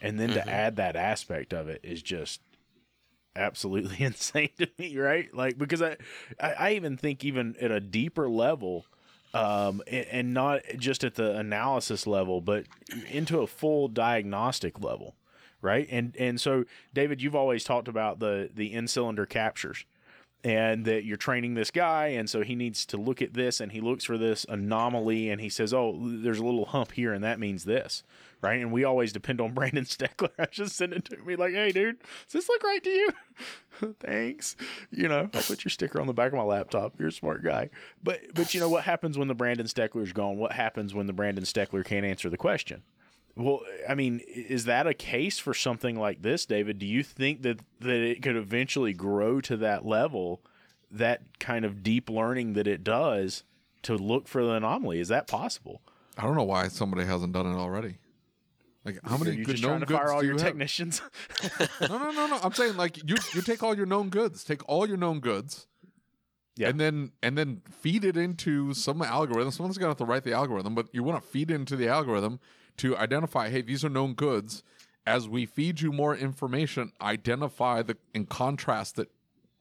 [0.00, 2.40] And then to add that aspect of it is just
[3.34, 5.34] absolutely insane to me, right?
[5.34, 5.96] Like because I,
[6.38, 8.86] I, I even think even at a deeper level,
[9.34, 12.64] um, and, and not just at the analysis level, but
[13.10, 15.14] into a full diagnostic level,
[15.60, 15.86] right?
[15.90, 19.84] And and so David, you've always talked about the the in cylinder captures.
[20.46, 23.72] And that you're training this guy, and so he needs to look at this, and
[23.72, 27.24] he looks for this anomaly, and he says, "Oh, there's a little hump here, and
[27.24, 28.02] that means this."
[28.44, 28.60] Right?
[28.60, 30.30] And we always depend on Brandon Steckler.
[30.38, 33.10] I just send it to me like, hey, dude, does this look right to you?
[34.00, 34.54] Thanks.
[34.90, 36.94] You know, I'll put your sticker on the back of my laptop.
[36.98, 37.70] You're a smart guy.
[38.02, 40.36] But but you know what happens when the Brandon Steckler's gone?
[40.36, 42.82] What happens when the Brandon Steckler can't answer the question?
[43.36, 46.78] Well, I mean, is that a case for something like this, David?
[46.78, 50.40] Do you think that that it could eventually grow to that level,
[50.90, 53.42] that kind of deep learning that it does
[53.82, 55.00] to look for the anomaly?
[55.00, 55.82] Is that possible?
[56.16, 57.96] I don't know why somebody hasn't done it already.
[58.84, 60.34] Like how many Are you good just known trying to goods fire all do your
[60.36, 60.48] you have?
[60.48, 61.00] technicians?
[61.80, 62.38] no, no, no, no.
[62.42, 65.66] I'm saying like you you take all your known goods, take all your known goods,
[66.56, 66.68] Yeah.
[66.68, 69.50] and then and then feed it into some algorithm.
[69.52, 72.40] Someone's gonna have to write the algorithm, but you want to feed into the algorithm
[72.78, 74.62] to identify, hey, these are known goods.
[75.06, 79.10] As we feed you more information, identify the and contrast it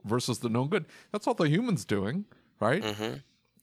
[0.06, 0.86] versus the known good.
[1.12, 2.26] That's all the humans doing,
[2.60, 2.82] right?
[2.82, 3.14] Mm-hmm.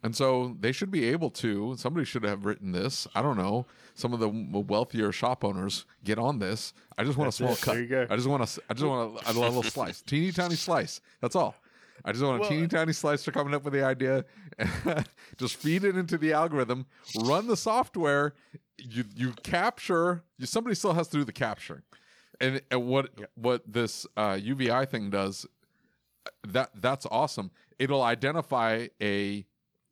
[0.02, 1.76] And so they should be able to.
[1.76, 3.06] Somebody should have written this.
[3.14, 3.66] I don't know.
[3.94, 6.72] Some of the wealthier shop owners get on this.
[6.96, 7.60] I just want That's a small it.
[7.60, 7.72] cut.
[7.74, 8.06] There you go.
[8.08, 8.62] I just want a.
[8.70, 11.00] I just want a, a little slice, teeny tiny slice.
[11.20, 11.54] That's all.
[12.02, 14.24] I just want a Well, teeny tiny slice for coming up with the idea.
[15.36, 16.86] just feed it into the algorithm.
[17.22, 18.32] Run the software.
[18.78, 20.22] You you capture.
[20.38, 21.82] You, somebody still has to do the capturing.
[22.40, 25.44] And, and what what this uh, UVI thing does
[26.48, 27.50] that that's awesome.
[27.78, 29.44] It'll identify a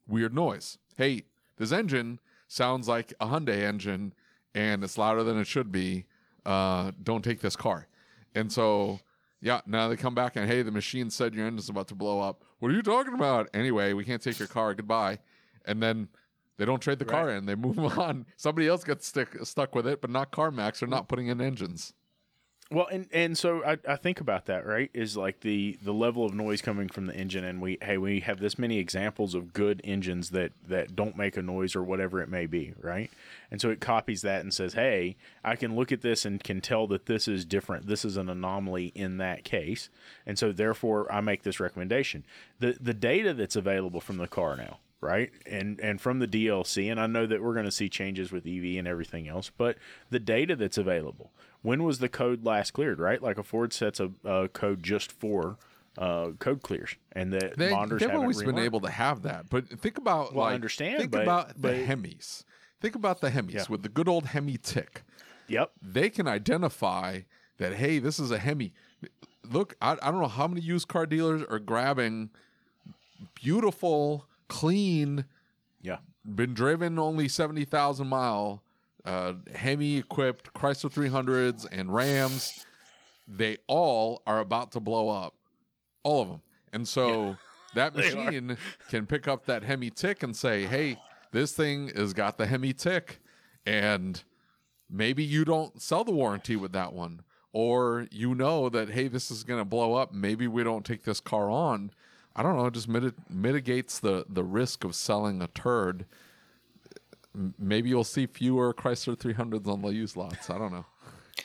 [0.09, 0.79] weird noise.
[0.97, 1.25] Hey,
[1.57, 2.19] this engine
[2.49, 4.15] sounds like a Hyundai engine
[4.55, 6.07] and it's louder than it should be.
[6.45, 7.87] Uh, don't take this car.
[8.35, 9.01] And so,
[9.41, 12.21] yeah, now they come back and hey, the machine said your engine's about to blow
[12.21, 12.45] up.
[12.59, 13.49] What are you talking about?
[13.55, 14.75] Anyway, we can't take your car.
[14.75, 15.19] Goodbye.
[15.65, 16.09] And then
[16.57, 17.47] they don't trade the car in.
[17.47, 18.27] They move on.
[18.37, 20.81] Somebody else gets stick, stuck with it, but not CarMax.
[20.81, 21.93] They're not putting in engines.
[22.71, 26.27] Well, and and so I, I think about that right is like the the level
[26.27, 29.55] of noise coming from the engine, and we hey we have this many examples of
[29.55, 33.11] good engines that that don't make a noise or whatever it may be, right?
[33.51, 36.61] And so it copies that and says, hey, I can look at this and can
[36.61, 37.87] tell that this is different.
[37.87, 39.89] This is an anomaly in that case,
[40.27, 42.27] and so therefore I make this recommendation.
[42.59, 46.91] the The data that's available from the car now, right and and from the dlc
[46.91, 49.77] and i know that we're going to see changes with ev and everything else but
[50.11, 51.31] the data that's available
[51.63, 55.11] when was the code last cleared right like a ford sets a, a code just
[55.13, 55.57] for
[55.97, 59.69] uh, code clears and the They, monitors they've always been able to have that, but
[59.69, 62.45] think about Well, I understand, Think but- about but- the Hemis.
[62.81, 63.65] Think about the Hemis Yeah.
[63.69, 65.03] with the good old Hemi tick.
[65.49, 67.23] yep They can identify
[67.57, 68.73] that hey, this is a Hemi.
[69.43, 72.31] Look, I, I don't know how many used car dealers are grabbing
[73.35, 75.25] beautiful, clean,
[75.83, 78.63] yeah been driven only 70,000 mile
[79.09, 82.67] uh, Hemi equipped Chrysler 300s and Rams.
[83.27, 85.35] They all are about to blow up.
[86.03, 86.43] All of them.
[86.75, 87.37] And so
[87.75, 88.59] that machine
[88.91, 90.99] can pick up that Hemi tick and say, hey,
[91.33, 93.21] this thing has got the Hemi tick.
[93.65, 94.23] And
[94.91, 97.23] maybe you don't sell the warranty with that one.
[97.55, 100.13] Or you know that, hey, this is going to blow up.
[100.13, 101.93] Maybe we don't take this car on.
[102.37, 102.67] I don't know.
[102.67, 106.05] It just miti- mitigates the, the risk of selling a turd.
[107.59, 110.51] Maybe you'll see fewer Chrysler 300s on the used lots.
[110.51, 110.85] I don't know.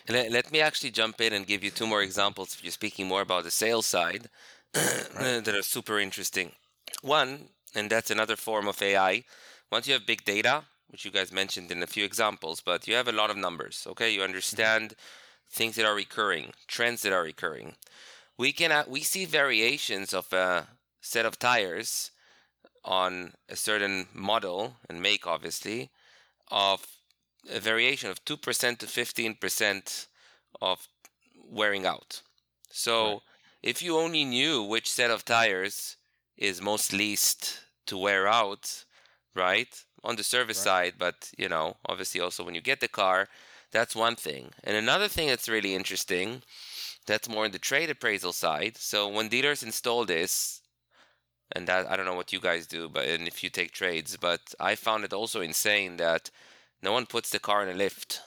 [0.09, 3.07] Let, let me actually jump in and give you two more examples if you're speaking
[3.07, 4.27] more about the sales side
[4.73, 6.51] that are super interesting.
[7.01, 9.23] One, and that's another form of AI.
[9.71, 12.95] Once you have big data, which you guys mentioned in a few examples, but you
[12.95, 14.13] have a lot of numbers, okay?
[14.13, 14.95] You understand
[15.49, 17.75] things that are recurring, trends that are recurring.
[18.37, 20.67] We can uh, we see variations of a
[21.01, 22.11] set of tires
[22.85, 25.91] on a certain model and make, obviously,
[26.49, 26.85] of
[27.49, 30.07] a variation of 2% to 15%
[30.61, 30.87] of
[31.49, 32.21] wearing out.
[32.71, 33.21] So
[33.61, 35.97] if you only knew which set of tires
[36.37, 38.85] is most least to wear out,
[39.35, 39.83] right?
[40.03, 40.63] On the service Right.
[40.63, 43.29] side, but you know, obviously also when you get the car,
[43.71, 44.51] that's one thing.
[44.63, 46.43] And another thing that's really interesting,
[47.05, 48.77] that's more in the trade appraisal side.
[48.77, 50.61] So when dealers install this,
[51.55, 54.17] and that I don't know what you guys do, but and if you take trades,
[54.17, 56.29] but I found it also insane that
[56.81, 58.21] no one puts the car in a lift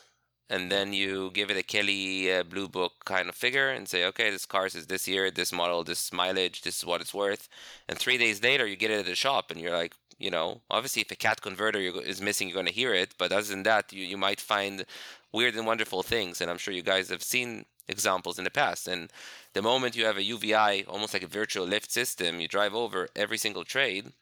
[0.49, 4.05] and then you give it a Kelley uh, Blue Book kind of figure and say,
[4.07, 7.49] okay, this car is this year, this model, this mileage, this is what it's worth.
[7.89, 10.61] And three days later, you get it at the shop and you're like, you know,
[10.71, 13.15] obviously if a cat converter is missing, you're going to hear it.
[13.19, 14.87] But other than that, you, you might find
[15.33, 16.41] weird and wonderful things.
[16.41, 18.89] And I'm sure you guys have seen examples in the past.
[18.89, 19.11] And
[19.53, 23.09] the moment you have a UVI, almost like a virtual lift system, you drive over
[23.17, 24.13] every single trade,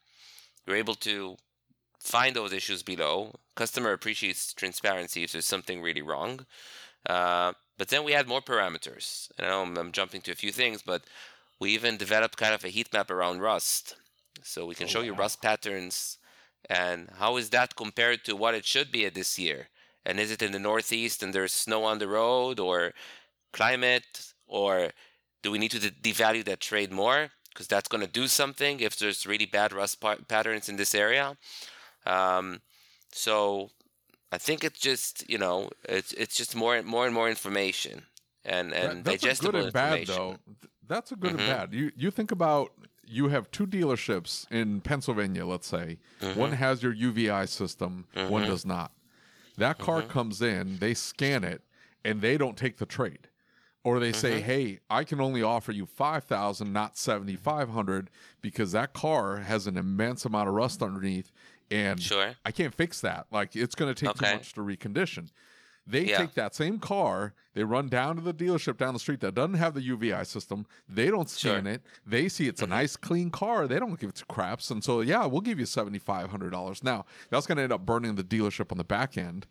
[0.67, 1.37] you're able to
[1.99, 3.35] find those issues below.
[3.55, 6.47] Customer appreciates transparency if there's something really wrong.
[7.07, 9.31] Uh, but then we add more parameters.
[9.39, 11.05] And I know I'm, I'm jumping to a few things, but
[11.61, 13.97] we even developed kind of a heat map around rust.
[14.43, 16.19] So we can Oh, show you rust patterns
[16.69, 19.69] and how is that compared to what it should be at this year?
[20.05, 22.93] And is it in the Northeast and there's snow on the road or
[23.59, 24.09] climate?
[24.47, 24.73] Or
[25.43, 27.21] do we need to de- devalue that trade more?
[27.51, 30.95] Because that's going to do something if there's really bad rust pa- patterns in this
[30.95, 31.27] area.
[32.07, 32.61] Um,
[33.13, 33.71] so
[34.33, 37.97] I think it's just you know it's it's just more and more and more information
[38.45, 40.37] and and That- that's a good and bad though.
[40.87, 41.39] That's a good Mhm.
[41.39, 41.67] and bad.
[41.75, 42.73] You you think about
[43.07, 45.99] you have two dealerships in Pennsylvania, let's say.
[46.21, 46.57] One Mhm.
[46.57, 48.47] has your UVI system, one Mhm.
[48.47, 48.91] does not.
[49.59, 50.09] That car Mhm.
[50.09, 51.61] comes in, they scan it,
[52.05, 53.29] and they don't take the trade.
[53.85, 54.45] Or they say, Mhm.
[54.45, 58.11] "Hey, I can only offer you 5,000, not 7,500
[58.41, 61.31] because that car has an immense amount of rust underneath
[61.71, 62.35] and Sure.
[62.45, 63.27] I can't fix that.
[63.31, 65.29] Like it's going to take too much to recondition.
[65.87, 66.17] They Yeah.
[66.17, 69.55] take that same car, they run down to the dealership down the street that doesn't
[69.55, 70.65] have the UVI system.
[70.89, 71.73] They don't scan Sure.
[71.75, 71.83] it.
[72.07, 72.71] They see it's a Mhm.
[72.71, 73.67] nice, clean car.
[73.69, 74.71] They don't give it to craps.
[74.71, 76.83] And so, yeah, we'll give you seventy five hundred dollars.
[76.83, 79.47] Now that's going to end up burning the dealership on the back end.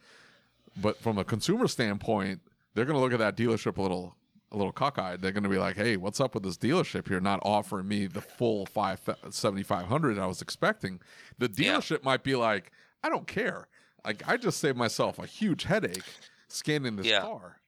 [0.76, 2.42] But from a consumer standpoint,
[2.74, 4.16] they're going to look at that dealership a little.
[4.54, 5.22] A little cockeyed.
[5.22, 7.20] They're going to be like, "Hey, what's up with this dealership here?
[7.20, 9.02] Not offering me the full five
[9.32, 11.02] seventy five hundred I was expecting."
[11.40, 11.82] The Yeah.
[11.82, 12.72] dealership might be like,
[13.04, 13.68] "I don't care.
[14.06, 16.16] Like, I just saved myself a huge headache
[16.48, 17.26] scanning this Yeah.
[17.26, 17.62] car."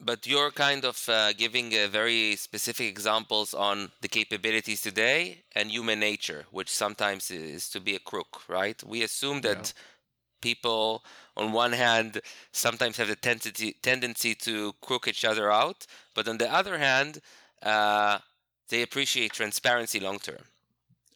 [0.00, 5.70] But you're kind of uh, giving uh, very specific examples on the capabilities today and
[5.70, 8.82] human nature, which sometimes is to be a crook, right?
[8.84, 9.42] We assume Yeah.
[9.42, 9.72] that
[10.42, 11.04] people,
[11.36, 12.20] on one hand,
[12.52, 15.86] sometimes have the tendency tendency to crook each other out,
[16.16, 17.20] but on the other hand,
[17.62, 18.18] uh,
[18.70, 20.44] they appreciate transparency long term.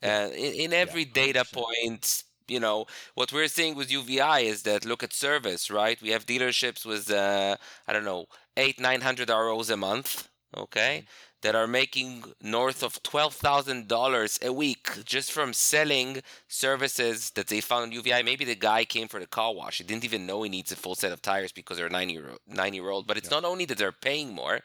[0.03, 4.85] Uh, in, in every data point, you know what we're seeing with UVI is that
[4.85, 6.01] look at service, right?
[6.03, 8.27] We have dealerships with uh, I don't know
[8.57, 11.05] eight nine hundred ROs a month, okay,
[11.43, 17.49] that are making north of twelve thousand dollars a week just from selling services that
[17.49, 18.23] they found on UVI.
[18.23, 20.77] Maybe the guy came for the car wash; he didn't even know he needs a
[20.77, 23.07] full set of tires because they're nine year nine year old.
[23.07, 24.61] But it's not only that they're paying more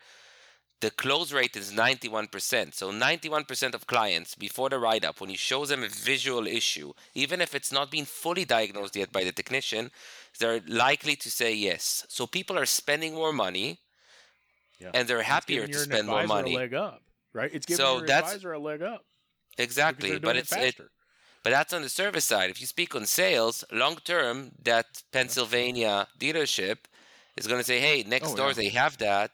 [0.86, 2.74] the close rate is 91%.
[2.80, 6.90] So 91% of clients before the write up, when you show them a visual issue,
[7.24, 9.84] even if it's not been fully diagnosed yet by the technician,
[10.40, 11.84] they're likely to say yes.
[12.18, 13.70] So people are spending more money
[14.82, 14.92] Yeah.
[14.96, 16.54] and they're happier to spend more money.
[16.56, 17.02] A leg up,
[17.40, 17.52] right?
[17.56, 19.02] It's giving So your that's- advisor a leg up.
[19.58, 20.12] Exactly.
[20.28, 20.76] But it's it it,
[21.44, 22.50] but that's on the service side.
[22.54, 24.36] If you speak on sales, long term,
[24.70, 26.78] that Pennsylvania dealership
[27.40, 28.60] is going to say, "Hey, next Oh, door yeah.
[28.62, 29.34] they have that.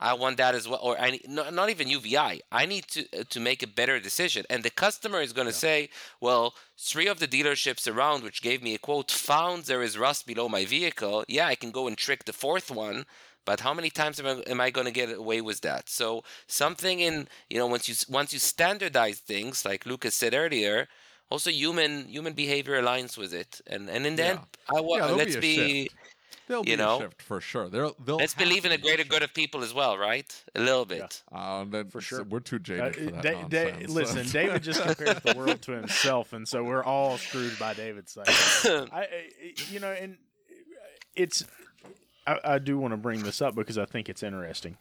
[0.00, 2.40] I want that as well." Or I need, not, not even UVI.
[2.52, 4.44] I need to uh, to make a better decision.
[4.50, 5.90] And the customer is going to say,
[6.20, 10.26] "Well, three of the dealerships around, which gave me a quote, found there is rust
[10.26, 11.24] below my vehicle.
[11.28, 13.06] Yeah, I can go and trick the fourth one."
[13.46, 15.88] But how many times am I, am I going to get away with that?
[15.88, 20.88] So something in you know once you once you standardize things, like Lucas said earlier,
[21.30, 24.40] also human human behavior aligns with it and and in the end
[24.74, 25.90] i wa- Yeah, let's be be.
[26.46, 27.68] There'll you be know, a shift for sure.
[27.70, 29.10] They'll, they'll let's believe in the a greater shift.
[29.10, 32.22] good of people as well right a little bit Uh, then, For sure.
[32.24, 35.72] We're too Uh, jaded for that Da- Da- listen, David just compares the world to
[35.72, 38.28] himself, and so we're all screwed by David's side.
[38.92, 39.08] I, I,
[39.70, 40.18] you know, and
[41.16, 41.44] it's.
[42.26, 44.76] I, I do want to bring this up because I think it's interesting.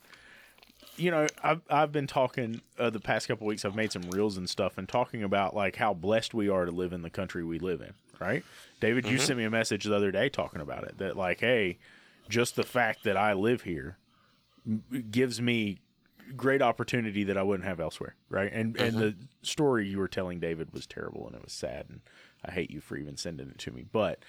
[0.95, 3.65] You know, I've I've been talking uh, the past couple weeks.
[3.65, 6.71] I've made some reels and stuff, and talking about like how blessed we are to
[6.71, 7.93] live in the country we live in.
[8.19, 8.43] Right,
[8.79, 10.97] David, you sent me a message the other day talking about it.
[10.99, 11.77] That like, hey,
[12.29, 13.97] just the fact that I live here
[15.11, 15.79] gives me
[16.35, 18.51] great opportunity that I wouldn't have elsewhere, right?
[18.51, 22.01] And and the story you were telling David was terrible and it was sad, and
[22.45, 23.85] I hate you for even sending it to me.
[23.91, 24.19] But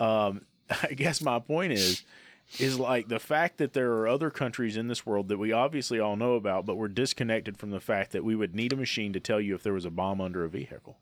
[0.00, 0.42] um,
[0.82, 2.02] I guess my point is
[2.58, 5.98] is like the fact that there are other countries in this world that we obviously
[5.98, 9.12] all know about, but we're disconnected from the fact that we would need a machine
[9.14, 10.98] to tell you if there was a bomb under a vehicle.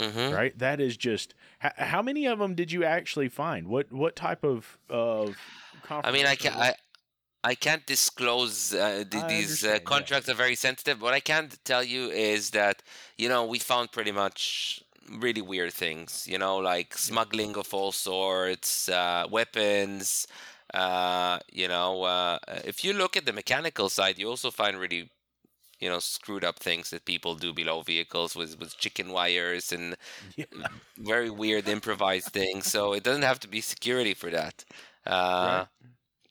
[0.00, 0.34] Mhm.
[0.34, 0.58] Right?
[0.58, 3.68] That is just how, how many of them did you actually find?
[3.68, 5.36] What what type of of
[5.90, 6.74] i mean i can i
[7.42, 9.78] I can't disclose uh, th- these uh, understand, yeah.
[9.94, 11.00] contracts are very sensitive.
[11.00, 12.82] What I can tell you is that
[13.16, 14.82] you know we found pretty much
[15.24, 16.26] really weird things.
[16.28, 20.26] You know, like smuggling of all sorts, uh, weapons.
[20.74, 25.10] Uh, you know, uh, if you look at the mechanical side, you also find really
[25.80, 29.96] you know screwed up things that people do below vehicles with with chicken wires and
[30.36, 30.46] Yeah.
[30.98, 32.66] very weird improvised things.
[32.66, 34.64] So it doesn't have to be security for that.
[35.06, 35.64] Uh,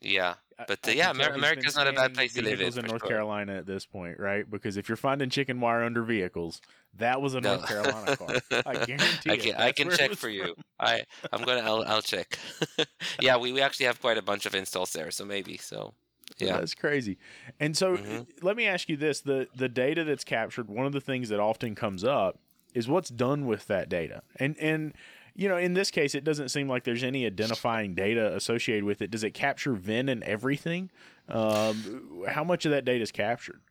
[0.02, 0.36] Yeah,
[0.66, 2.72] but uh, yeah, Amer- he's not a bad place to live in.
[2.72, 3.08] vehicles in North sure.
[3.08, 4.50] Carolina at this point, right?
[4.50, 6.62] Because if you're finding chicken wire under vehicles,
[6.96, 7.58] that was a No.
[7.58, 8.42] North Carolina car.
[8.66, 10.56] I guarantee I can I can check for you.
[10.80, 12.40] I I'm gonna I'll I'll check.
[13.20, 15.94] yeah, we, we actually have quite a bunch of installs there, so maybe so.
[16.40, 16.60] Yeah.
[16.60, 17.18] That's crazy.
[17.60, 18.28] And so Mhm.
[18.42, 21.40] let me ask you this, the the data that's captured, one of the things that
[21.40, 22.40] often comes up
[22.74, 24.24] is what's done with that data.
[24.38, 24.94] And and
[25.36, 29.02] you know, in this case it doesn't seem like there's any identifying data associated with
[29.02, 29.12] it.
[29.12, 30.92] Does it capture VIN and everything?
[31.28, 33.62] Um, how much of that data is captured?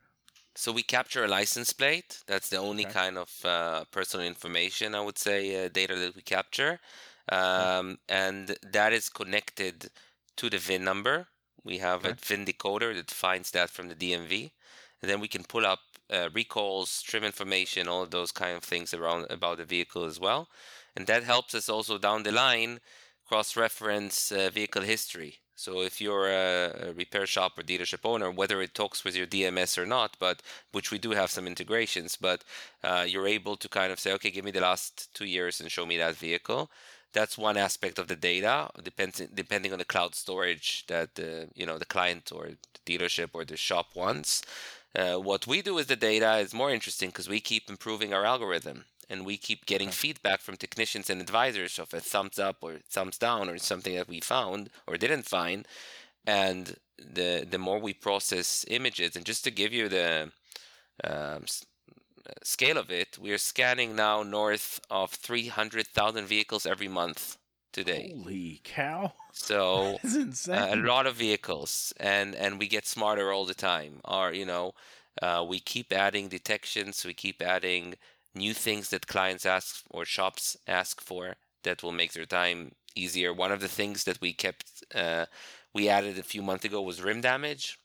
[0.57, 2.23] So we capture a license plate.
[2.27, 2.95] That's the only Okay.
[3.01, 6.81] kind of uh, personal information I would say uh, data that we capture,
[7.31, 9.91] um, and that is connected
[10.37, 11.29] to the VIN number.
[11.69, 14.51] We have a VIN decoder that finds that from the DMV,
[15.03, 18.65] and then we can pull up uh, recalls, trim information, all of those kind of
[18.65, 20.49] things around about the vehicle as well,
[20.97, 22.81] and that helps us also down the line
[23.29, 25.41] cross-reference uh, vehicle history.
[25.55, 29.27] So if you're a, a repair shop or dealership owner, whether it talks with your
[29.27, 30.41] DMS or not, but
[30.73, 32.45] which we do have some integrations, but
[32.83, 35.71] uh, you're able to kind of say, okay, give me the last two years and
[35.71, 36.71] show me that vehicle.
[37.13, 41.67] That's one aspect of the data, depends depending on the cloud storage that the you
[41.67, 44.43] know the client or the dealership or the shop wants.
[44.95, 48.25] Uh, what we do with the data is more interesting because we keep improving our
[48.25, 52.79] algorithm and we keep getting feedback from technicians and advisors of a thumbs up or
[52.89, 55.67] thumbs down or something that we found or didn't find.
[56.27, 60.31] And the the more we process images, and just to give you the
[61.05, 61.45] um,
[62.43, 67.39] scale of it, we are scanning now north of 300,000 vehicles every month
[67.73, 68.13] today.
[68.15, 69.13] Holy cow.
[69.33, 69.99] So
[70.49, 74.47] uh, a lot of vehicles and and we get smarter all the time or you
[74.47, 74.73] know
[75.23, 77.95] uh, we keep adding detections we keep adding
[78.35, 83.33] new things that clients ask or shops ask for that will make their time easier
[83.33, 85.27] one of the things that we kept uh,
[85.75, 87.79] we added a few months ago was rim damage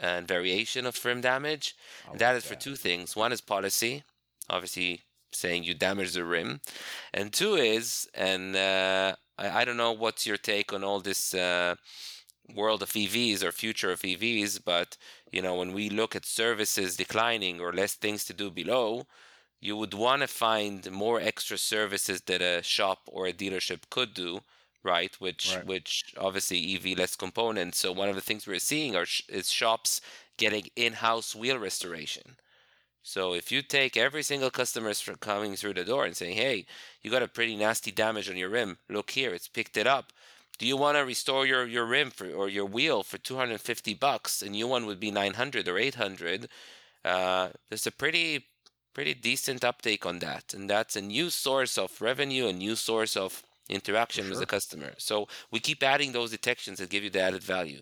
[0.00, 1.76] and variation of rim damage.
[2.06, 3.14] I and that for two things.
[3.14, 4.04] One is policy
[4.50, 6.60] obviously saying you damage the rim.
[7.14, 11.32] And two is, and uh, I, I, don't know what's your take on all this
[11.32, 11.76] uh,
[12.54, 14.96] world of EVs or future of EVs, but
[15.30, 19.06] you know when we look at services declining or less things to do below,
[19.60, 24.12] you would want to find more extra services that a shop or a dealership could
[24.14, 24.40] do
[24.82, 25.66] right which right.
[25.66, 29.50] which obviously ev less components so one of the things we're seeing are sh- is
[29.50, 30.00] shops
[30.36, 32.36] getting in-house wheel restoration
[33.02, 36.64] so if you take every single customer coming through the door and saying hey
[37.02, 40.12] you got a pretty nasty damage on your rim look here it's picked it up
[40.58, 44.42] do you want to restore your, your rim for, or your wheel for 250 bucks
[44.42, 46.48] and new one would be 900 or 800
[47.04, 48.44] uh, there's a pretty
[48.94, 50.52] pretty decent uptake on that.
[50.54, 54.30] And that's a new source of revenue, a new source of interaction sure.
[54.30, 54.92] with the customer.
[54.98, 57.80] So we keep adding those detections that give you the added value.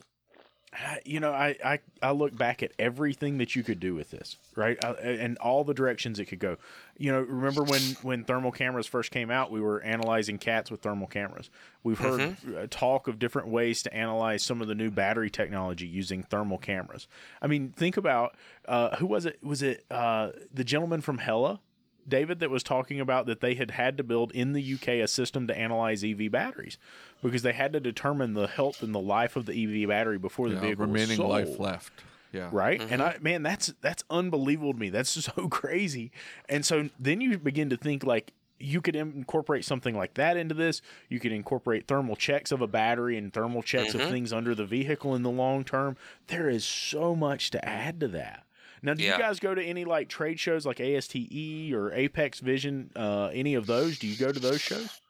[1.04, 4.36] You know, I, I, I look back at everything that you could do with this,
[4.54, 4.76] right?
[4.84, 6.58] Uh, and all the directions it could go.
[6.98, 10.82] You know, remember when, when thermal cameras first came out, we were analyzing cats with
[10.82, 11.48] thermal cameras.
[11.82, 12.66] We've heard mm-hmm.
[12.66, 17.08] talk of different ways to analyze some of the new battery technology using thermal cameras.
[17.40, 18.36] I mean, think about
[18.66, 19.42] uh, who was it?
[19.42, 21.60] Was it uh, the gentleman from Hella?
[22.08, 25.08] David, that was talking about that they had had to build in the UK a
[25.08, 26.78] system to analyze EV batteries
[27.22, 30.48] because they had to determine the health and the life of the EV battery before
[30.48, 31.92] the yeah, vehicle remaining was life left.
[32.32, 32.50] Yeah.
[32.52, 32.80] Right.
[32.80, 32.92] Mm-hmm.
[32.92, 34.90] And I, man, that's that's unbelievable to me.
[34.90, 36.10] That's so crazy.
[36.48, 40.54] And so then you begin to think like you could incorporate something like that into
[40.54, 40.82] this.
[41.08, 44.00] You could incorporate thermal checks of a battery and thermal checks mm-hmm.
[44.00, 45.96] of things under the vehicle in the long term.
[46.26, 48.44] There is so much to add to that.
[48.82, 49.16] Now, do yeah.
[49.16, 52.90] you guys go to any like trade shows like ASTE or AAPEX Vision?
[52.94, 53.98] Uh, any of those?
[53.98, 55.00] Do you go to those shows?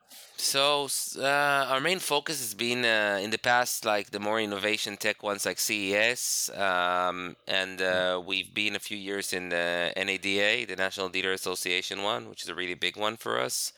[0.41, 0.87] So
[1.19, 5.23] uh, our main focus has been uh, in the past, like the more innovation tech
[5.25, 10.77] ones, like CES, um, and uh, we've been a few years in the NADA, the
[10.77, 13.73] National Dealer Association one, which is a really big one for us.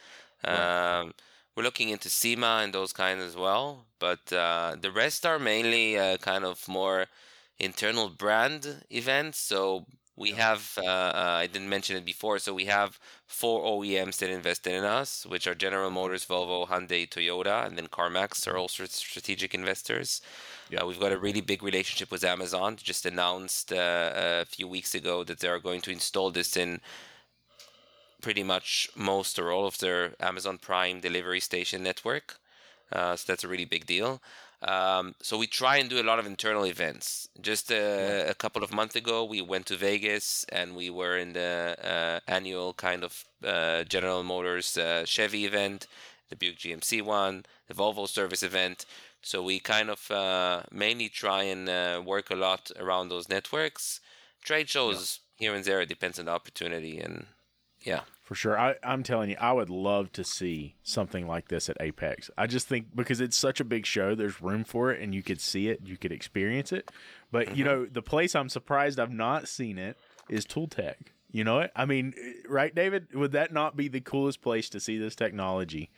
[0.45, 1.15] Um,
[1.57, 5.99] we're looking into SEMA and those kinds as well, but uh, the rest are mainly
[5.99, 7.07] uh, kind of more
[7.61, 9.39] internal brand events.
[9.39, 9.87] So
[10.17, 14.29] we have, uh, uh, I didn't mention it before, so we have four OEMs that
[14.29, 18.85] invested in us, which are General Motors, Volvo, Hyundai, Toyota, and then CarMax are also
[18.85, 20.21] strategic investors.
[20.69, 20.81] Yeah.
[20.81, 22.77] Uh, we've got a really big relationship with Amazon.
[22.77, 26.81] Just announced uh, a few weeks ago that they are going to install this in
[28.21, 32.37] pretty much most or all of their Amazon Prime delivery station network.
[32.93, 34.21] Uh, so that's a really big deal.
[34.63, 37.29] Um, so we try and do a lot of internal events.
[37.41, 41.33] Just a, a, couple of months ago, we went to Vegas and we were in
[41.33, 45.87] the uh, annual kind of uh, General Motors uh, Chevy event,
[46.29, 48.85] the Buick GMC one, the Volvo service event.
[49.23, 54.01] So we kind of uh, mainly try and uh, work a lot around those networks.
[54.45, 55.47] Trade shows yeah.
[55.47, 57.27] here and there, it depends on the opportunity and
[57.83, 58.01] yeah
[58.31, 58.57] for sure.
[58.57, 62.31] I, am telling you, I would love to see something like this at AAPEX.
[62.39, 65.21] I just think because it's such a big show, there's room for it, and you
[65.21, 66.93] could see it, you could experience it.
[67.33, 67.57] But mm-hmm.
[67.57, 70.95] you know, the place I'm surprised I've not seen it is Tooltech.
[71.33, 71.73] You know it?
[71.75, 72.15] I mean,
[72.49, 73.13] right, David?
[73.15, 75.91] Would that not be the coolest place to see this technology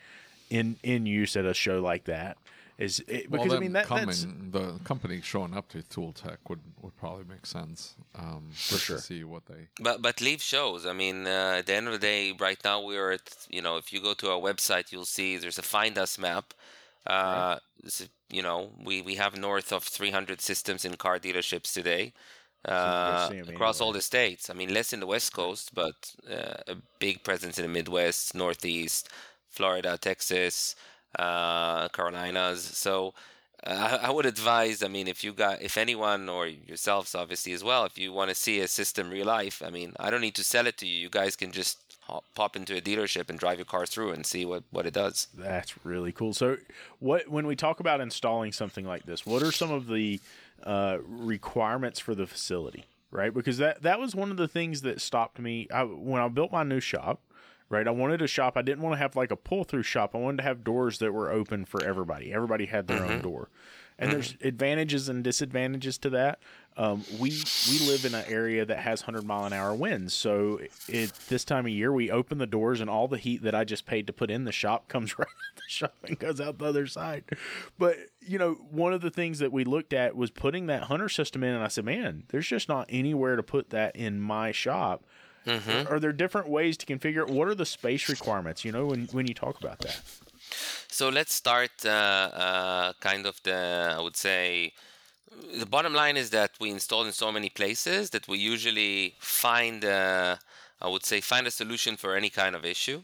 [0.48, 2.38] in in use at a show like that?
[2.82, 6.38] Is it, because well, I mean that coming, that's the company showing up to Tooltech
[6.48, 8.96] would, would probably make sense um, for sure.
[8.96, 9.68] To see what they.
[9.80, 10.84] But but leave shows.
[10.84, 13.76] I mean, uh, at the end of the day, right now we're at you know
[13.76, 16.54] if you go to our website, you'll see there's a find us map.
[17.06, 18.08] Uh, right.
[18.30, 22.12] You know, we we have north of 300 systems in car dealerships today.
[22.64, 24.48] Uh, across all the states.
[24.48, 28.36] I mean, less in the West Coast, but uh, a big presence in the Midwest,
[28.36, 29.08] Northeast,
[29.50, 30.76] Florida, Texas,
[31.18, 32.62] uh, Carolinas.
[32.62, 33.14] So
[33.64, 34.82] uh, I, would advise.
[34.82, 38.30] I mean, if you got, if anyone or yourselves, obviously as well, if you want
[38.30, 40.86] to see a system real life, I mean, I don't need to sell it to
[40.86, 40.98] you.
[40.98, 44.26] You guys can just hop, pop into a dealership and drive your car through and
[44.26, 45.28] see what what it does.
[45.34, 46.32] That's really cool.
[46.32, 46.56] So,
[46.98, 50.20] what when we talk about installing something like this, what are some of the
[50.64, 52.84] uh, requirements for the facility?
[53.12, 56.28] Right, because that that was one of the things that stopped me I, when I
[56.28, 57.20] built my new shop
[57.72, 57.88] right?
[57.88, 58.56] I wanted a shop.
[58.56, 60.14] I didn't want to have like a pull through shop.
[60.14, 62.32] I wanted to have doors that were open for everybody.
[62.32, 63.12] Everybody had their mm-hmm.
[63.12, 63.48] own door.
[63.98, 64.14] And mm-hmm.
[64.14, 66.40] there's advantages and disadvantages to that.
[66.76, 67.30] Um, we
[67.70, 70.58] we live in an area that has 100 mile an hour winds, so
[70.88, 73.64] it, this time of year we open the doors and all the heat that I
[73.64, 76.58] just paid to put in the shop comes right out the shop and goes out
[76.58, 77.24] the other side.
[77.78, 81.10] But you know, one of the things that we looked at was putting that hunter
[81.10, 84.50] system in, and I said, man, there's just not anywhere to put that in my
[84.50, 85.04] shop.
[85.46, 85.92] Mm-hmm.
[85.92, 87.30] Are there different ways to configure it?
[87.30, 88.64] What are the space requirements?
[88.64, 90.00] You know, when when you talk about that.
[90.88, 94.72] So let's start uh, uh, kind of the I would say
[95.58, 99.84] the bottom line is that we install in so many places that we usually find
[99.84, 100.36] uh,
[100.80, 103.02] I would say find a solution for any kind of issue.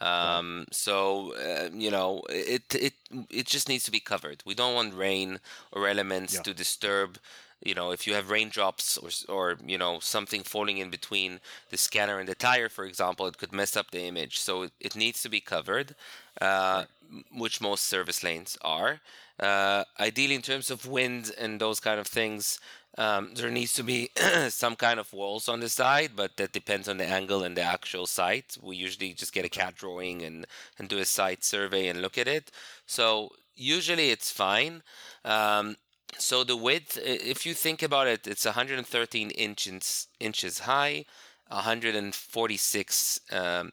[0.00, 2.94] Um, so uh, you know, it it
[3.30, 4.42] it just needs to be covered.
[4.46, 5.40] We don't want rain
[5.72, 6.42] or elements Yeah.
[6.42, 7.18] to disturb.
[7.62, 11.40] You know, if you have raindrops or or you know something falling in between
[11.70, 14.38] the scanner and the tire, for example, it could mess up the image.
[14.38, 15.94] So it, it needs to be covered,
[16.40, 16.84] uh,
[17.32, 19.00] which most service lanes are.
[19.38, 22.60] Uh, ideally, in terms of wind and those kind of things,
[22.98, 24.10] um, there needs to be
[24.48, 27.62] some kind of walls on the side, but that depends on the angle and the
[27.62, 28.56] actual site.
[28.60, 30.46] We usually just get a CAD drawing and,
[30.78, 32.50] and do a site survey and look at it.
[32.86, 34.82] So usually it's fine.
[35.24, 35.76] Um,
[36.18, 41.04] so the width, if you think about it, it's 113 inches inches high,
[41.48, 43.72] 146 um,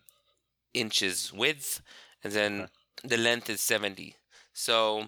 [0.73, 1.81] inches width,
[2.23, 2.69] and then
[3.03, 4.15] the length is 70.
[4.53, 5.01] So,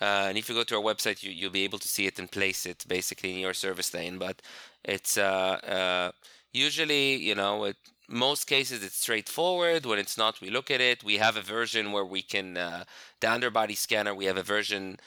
[0.00, 2.18] uh, and if you go to our website, you, you'll be able to see it
[2.18, 4.18] and place it basically in your service lane.
[4.18, 4.42] But
[4.84, 6.12] it's uh, uh,
[6.52, 7.76] usually, you know, it,
[8.08, 9.86] most cases it's straightforward.
[9.86, 11.04] When it's not, we look at it.
[11.04, 12.84] We have a version where we can, uh,
[13.20, 14.98] the underbody scanner, we have a version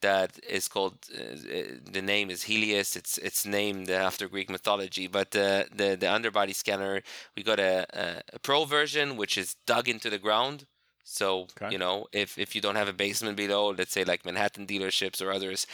[0.00, 2.96] that is called uh, uh, the name is Helios.
[2.96, 5.06] It's it's named after Greek mythology.
[5.06, 7.02] But uh, the the underbody scanner,
[7.36, 10.66] we got a, a, a pro version which is dug into the ground.
[11.04, 11.72] So Okay.
[11.72, 15.22] you know, if if you don't have a basement below, let's say like Manhattan dealerships
[15.22, 15.66] or others,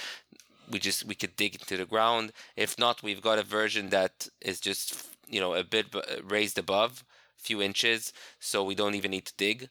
[0.71, 2.33] we just we could dig into the ground.
[2.57, 5.87] If not, we've got a version that is just you know a bit
[6.23, 7.05] raised above,
[7.39, 9.69] a few inches, so we don't even need to dig.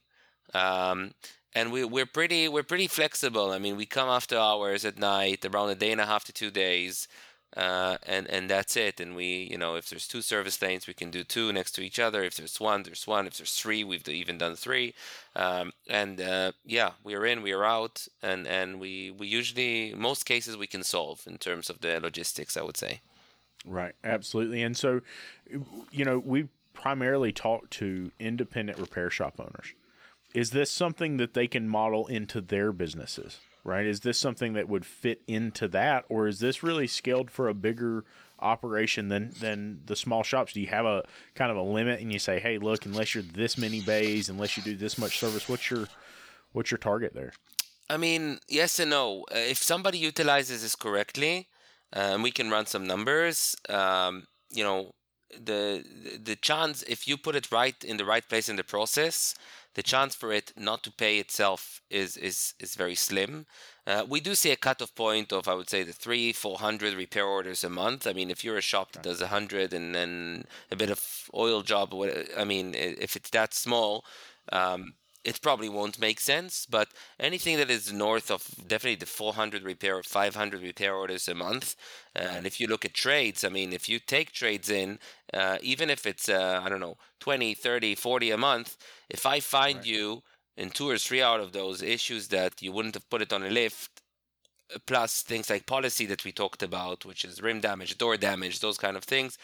[0.54, 1.14] Um,
[1.56, 3.52] and we we're pretty we're pretty flexible.
[3.52, 6.34] I mean, we come after hours at night, around a day and a half to
[6.34, 7.08] two days,
[7.56, 9.00] uh, and and that's it.
[9.00, 11.82] And we you know if there's two service lanes, we can do two next to
[11.82, 12.24] each other.
[12.24, 13.28] If there's one, there's one.
[13.28, 14.94] If there's three, we've even done three.
[15.36, 19.94] Um, and uh, yeah, we are in, we are out, and and we we usually
[19.96, 22.58] most cases we can solve in terms of the logistics.
[22.58, 23.02] I would say.
[23.66, 24.62] Right, absolutely.
[24.62, 25.02] And so,
[25.92, 29.74] you know, we primarily talk to independent repair shop owners.
[30.34, 33.40] Is this something that they can model into their businesses?
[33.64, 33.86] Right?
[33.86, 37.54] Is this something that would fit into that, or is this really scaled for a
[37.54, 38.04] bigger
[38.40, 40.52] operation than than the small shops?
[40.52, 41.04] Do you have a
[41.34, 44.58] kind of a limit, and you say, "Hey, look, unless you're this many bays, unless
[44.58, 45.88] you do this much service, what's your
[46.52, 47.32] what's your target there?"
[47.90, 49.26] I mean, yes and no.
[49.32, 51.48] Uh, if somebody utilizes this correctly,
[51.94, 53.56] um, we can run some numbers.
[53.70, 54.94] Um, you know,
[55.40, 55.84] the
[56.22, 59.36] the chance if you put it right in the right place in the process,
[59.76, 63.46] the chance for it not to pay itself is is is very slim.
[63.86, 66.94] Uh, we do see a cutoff point of I would say the three four hundred
[66.94, 68.08] repair orders a month.
[68.08, 71.30] I mean, if you're a shop that does a hundred and then a bit of
[71.34, 71.94] oil job,
[72.38, 74.06] I mean, if it's that small.
[74.52, 79.64] Um, it probably won't make sense, but anything that is north of definitely the 400
[79.64, 81.76] repair or 500 repair orders a month,
[82.14, 85.00] and if you look at trades, I mean, if you take trades in,
[85.34, 88.78] uh, even if it's, uh, I don't know, 20, 30, 40 a month,
[89.10, 90.24] if I find you
[90.58, 93.44] in two or three out of those issues that you wouldn't have put it on
[93.44, 94.02] a lift,
[94.74, 98.60] uh, plus things like policy that we talked about, which is rim damage, door damage,
[98.60, 99.38] those kind of things,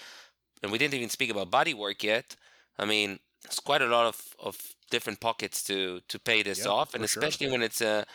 [0.63, 2.35] and we didn't even speak about body work yet.
[2.77, 4.57] I mean, it's quite a lot of, of
[4.89, 7.23] different pockets to to pay this Yeah, off, and for sure.
[7.23, 8.05] especially when it's a,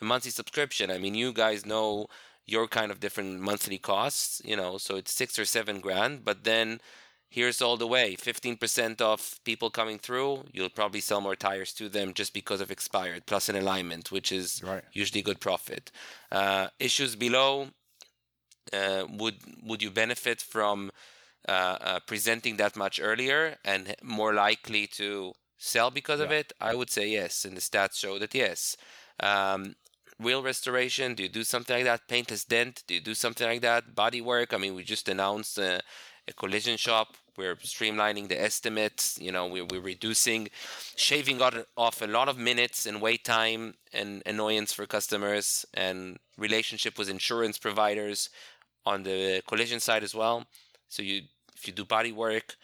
[0.00, 0.90] a monthly subscription.
[0.90, 2.06] I mean, you guys know
[2.46, 6.44] your kind of different monthly costs, you know, so it's six or seven grand, but
[6.44, 6.80] then
[7.30, 11.88] here's all the way 15% off people coming through you'll probably sell more tires to
[11.88, 14.84] them just because of expired plus an alignment which is Right.
[14.92, 15.90] usually good profit
[16.30, 17.68] uh, issues below
[18.72, 20.90] uh, would would you benefit from
[21.48, 25.32] uh, uh, presenting that much earlier and more likely to
[25.62, 26.52] sell because of it?
[26.60, 28.76] I would say yes, and the stats show that yes.
[29.20, 29.76] Um,
[30.18, 32.08] wheel restoration, do you do something like that?
[32.08, 33.94] Paintless dent, do you do something like that?
[33.94, 35.80] Body work, I mean, we just announced a,
[36.26, 37.16] a collision shop.
[37.36, 39.18] We're streamlining the estimates.
[39.20, 40.48] You know, we're, we're reducing,
[40.96, 41.40] shaving
[41.76, 47.08] off a lot of minutes and wait time and annoyance for customers and relationship with
[47.08, 48.28] insurance providers
[48.84, 50.44] on the collision side as well.
[50.88, 51.22] So you,
[51.56, 52.56] if you do body work,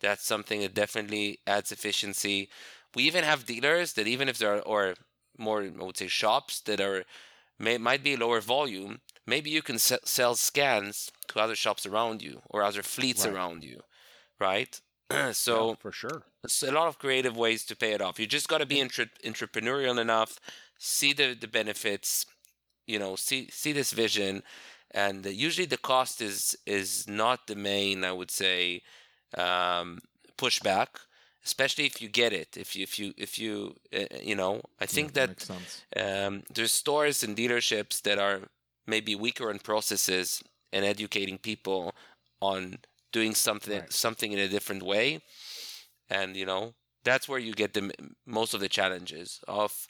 [0.00, 2.48] that's something that definitely adds efficiency.
[2.94, 4.94] We even have dealers that even if there are or
[5.38, 7.04] more, I would say shops that are
[7.58, 9.00] may might be lower volume.
[9.26, 13.34] Maybe you can se- sell scans to other shops around you or other fleets Right.
[13.34, 13.80] around you,
[14.40, 14.80] right?
[15.32, 16.24] so Yeah, for sure.
[16.44, 18.18] it's a lot of creative ways to pay it off.
[18.18, 20.38] You just got to be entre- entrepreneurial enough,
[20.78, 22.26] see the, the benefits,
[22.86, 24.42] you know, see see this vision,
[24.92, 28.04] and usually the cost is is not the main.
[28.04, 28.82] I would say
[29.36, 30.00] um,
[30.36, 30.88] pushback,
[31.44, 32.56] especially if you get it.
[32.56, 35.86] If you if you if you uh, you know, I think Yeah, that sense.
[35.96, 38.40] um, there's stores and dealerships that are
[38.86, 41.94] maybe weaker in processes and educating people
[42.40, 42.78] on
[43.12, 43.90] doing something Right.
[43.90, 45.20] something in a different way
[46.08, 46.74] and you know
[47.04, 47.90] that's where you get the
[48.26, 49.86] most of the challenges of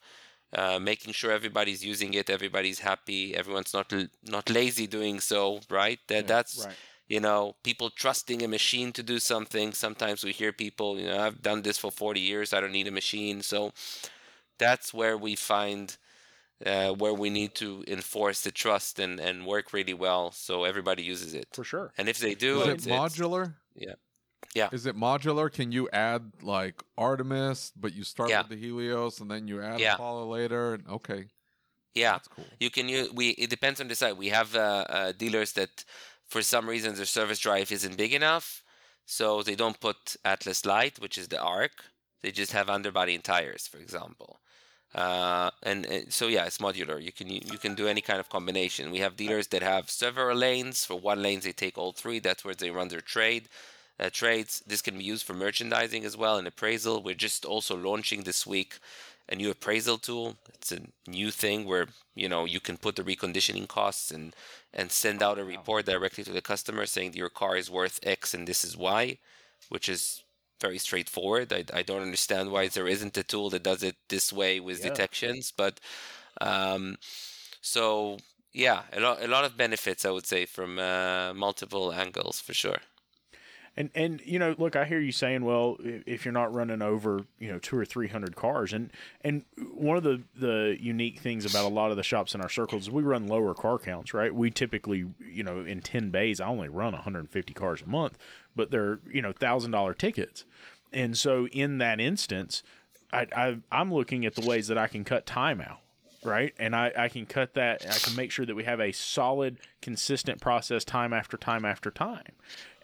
[0.55, 3.93] uh, making sure everybody's using it, everybody's happy, everyone's not
[4.25, 5.99] not lazy doing so, right?
[6.09, 6.79] That yeah, that's right.
[7.09, 9.73] You know people trusting a machine to do something.
[9.73, 12.89] Sometimes we hear people, you know, I've done this for 40 years, I don't need
[12.89, 13.43] a machine.
[13.43, 13.73] So
[14.59, 15.97] that's where we find
[16.65, 21.03] uh, where we need to enforce the trust and, and work really well so everybody
[21.03, 21.93] uses it for sure.
[21.99, 23.55] And if they do, is it modular?
[23.75, 23.95] yeah.
[24.55, 24.69] Yeah.
[24.73, 25.53] Is it modular?
[25.53, 28.41] Can you add like Artemis, but you start yeah.
[28.41, 29.95] with the Helios and then you add yeah.
[29.95, 30.79] Apollo later?
[30.89, 31.27] Okay.
[31.95, 32.45] Yeah, that's cool.
[32.61, 33.31] You can use we.
[33.31, 34.17] It depends on the site.
[34.17, 35.85] We have uh, uh, dealers that,
[36.29, 38.63] for some reason, their service drive isn't big enough,
[39.05, 41.85] so they don't put Atlas Light, which is the ARC.
[42.23, 44.41] They just have underbody and tires, for example.
[44.95, 47.03] Uh, and, and, so yeah, it's modular.
[47.03, 48.91] You can you can do any kind of combination.
[48.91, 50.85] We have dealers that have several lanes.
[50.85, 52.19] For one lane, they take all three.
[52.19, 53.49] That's where they run their trade
[53.99, 54.63] uh, trades.
[54.67, 57.03] This can be used for merchandising as well and appraisal.
[57.03, 58.79] We're just also launching this week
[59.29, 60.37] a new appraisal tool.
[60.55, 64.35] It's a new thing where you know you can put the reconditioning costs and
[64.73, 68.35] and send out a report directly to the customer saying your car is worth X
[68.35, 69.19] and this is Y,
[69.69, 70.23] which is
[70.61, 71.53] very straightforward.
[71.53, 74.83] I, I don't understand why there isn't a tool that does it this way with
[74.83, 74.89] yeah.
[74.91, 75.81] detections, but
[76.41, 76.97] um,
[77.61, 78.19] so
[78.53, 82.55] yeah, a lot a lot of benefits I would say from uh, multiple angles for
[82.55, 82.79] sure.
[83.79, 87.27] And and you know, look, I hear you saying, well, if you're not running over,
[87.39, 91.45] you know, two or three hundred cars, and and one of the the unique things
[91.45, 94.15] about a lot of the shops in our circles is we run lower car counts,
[94.15, 94.35] right?
[94.35, 98.17] We typically, you know, in ten bays, I only run 150 cars a month,
[98.55, 100.47] but they're you know thousand dollar tickets,
[100.91, 102.63] and so in that instance,
[103.13, 105.81] I, I I'm looking at the ways that I can cut time out
[106.25, 106.55] right?
[106.59, 107.87] And I, I can cut that.
[107.89, 111.91] I can make sure that we have a solid, consistent process time after time after
[111.91, 112.33] time.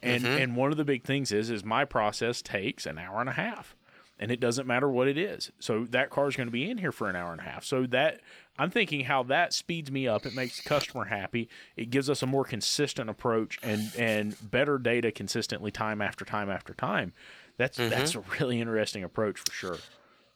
[0.03, 0.43] And mm-hmm.
[0.43, 3.33] and one of the big things is is my process takes an hour and a
[3.33, 3.77] half.
[4.19, 5.51] And it doesn't matter what it is.
[5.59, 7.65] So that car is going to be in here for an hour and a half.
[7.65, 8.21] So that
[8.57, 10.27] I'm thinking how that speeds me up.
[10.27, 11.49] It makes the customer happy.
[11.77, 16.51] It gives us a more consistent approach and and better data consistently time after time
[16.51, 17.13] after time.
[17.57, 17.91] That's mm-hmm.
[17.91, 19.79] that's a really interesting approach for sure.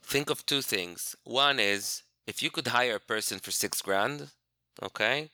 [0.03, 1.17] Think of two things.
[1.25, 4.31] One is if you could hire a person for six grand,
[4.83, 5.31] okay,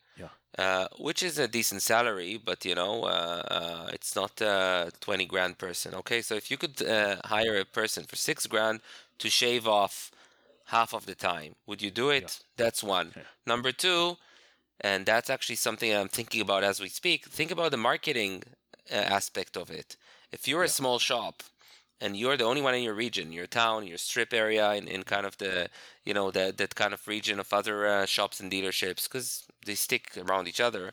[0.59, 5.25] uh, which is a decent salary, but you know, uh, uh, it's not a 20
[5.25, 5.95] grand person.
[5.95, 8.81] Okay, so if you could uh, hire a person for six grand
[9.19, 10.11] to shave off
[10.67, 12.23] half of the time, would you do it?
[12.23, 12.65] Yeah.
[12.65, 13.13] That's one.
[13.17, 13.23] Yeah.
[13.47, 14.19] Number two,
[14.81, 18.43] and that's actually something I'm thinking about as we speak, think about the marketing
[18.91, 19.97] uh, aspect of it.
[20.33, 20.67] If you're yeah.
[20.67, 21.43] a small shop
[22.03, 25.03] and you're the only one in your region, your town, your strip area, in, in
[25.05, 25.69] kind of the,
[26.05, 29.77] you know, that that kind of region of other uh, shops and dealerships, because they
[29.77, 30.93] stick around each other,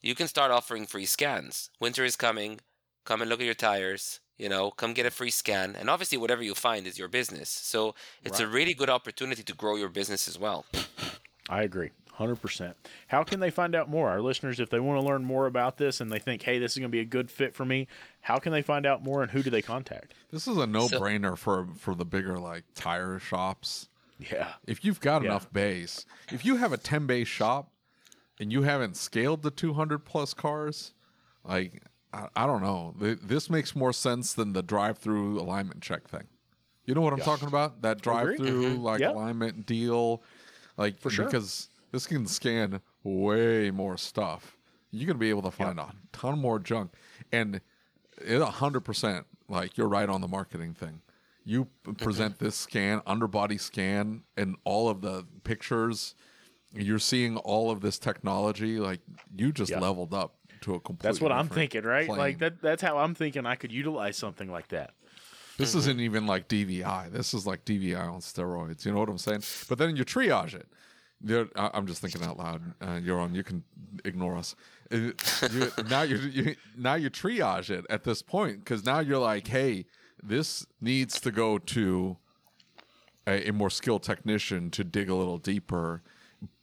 [0.00, 1.70] you can start offering free scans.
[1.80, 2.60] Winter is coming.
[3.04, 4.20] Come and look at your tires.
[4.36, 5.76] You know, come get a free scan.
[5.78, 7.50] And obviously, whatever you find is your business.
[7.50, 8.48] So it's right.
[8.48, 10.64] a really good opportunity to grow your business as well.
[11.48, 11.90] I agree.
[12.18, 12.74] 100%.
[13.08, 14.08] How can they find out more?
[14.08, 16.72] Our listeners, if they want to learn more about this and they think, hey, this
[16.72, 17.86] is going to be a good fit for me,
[18.20, 20.14] how can they find out more and who do they contact?
[20.30, 23.88] This is a no brainer so, for, for the bigger like tire shops.
[24.18, 24.52] Yeah.
[24.66, 25.28] If you've got yeah.
[25.28, 27.70] enough base, if you have a 10 base shop,
[28.40, 30.92] and you haven't scaled the 200 plus cars,
[31.44, 32.94] like I, I don't know.
[32.98, 36.24] This makes more sense than the drive-through alignment check thing.
[36.84, 37.24] You know what I'm yeah.
[37.24, 37.82] talking about?
[37.82, 38.82] That drive-through mm-hmm.
[38.82, 40.22] like alignment deal,
[40.76, 41.26] like for sure.
[41.26, 44.56] Because this can scan way more stuff.
[44.90, 46.92] You're gonna be able to find a ton more junk,
[47.32, 47.60] and
[48.18, 51.02] it hundred percent like you're right on the marketing thing.
[51.44, 52.44] You present mm-hmm.
[52.44, 56.14] this scan, underbody scan, and all of the pictures
[56.74, 59.00] you're seeing all of this technology like
[59.36, 59.78] you just yeah.
[59.78, 62.18] leveled up to a complete that's what i'm thinking right plane.
[62.18, 64.92] like that that's how i'm thinking i could utilize something like that
[65.56, 65.78] this mm-hmm.
[65.78, 69.42] isn't even like dvi this is like dvi on steroids you know what i'm saying
[69.68, 70.68] but then you triage it
[71.24, 73.64] You're, i'm just thinking out loud uh, you're on you can
[74.04, 74.54] ignore us
[74.92, 79.18] uh, you, now you, you now you triage it at this point because now you're
[79.18, 79.86] like hey
[80.22, 82.16] this needs to go to
[83.26, 86.02] a, a more skilled technician to dig a little deeper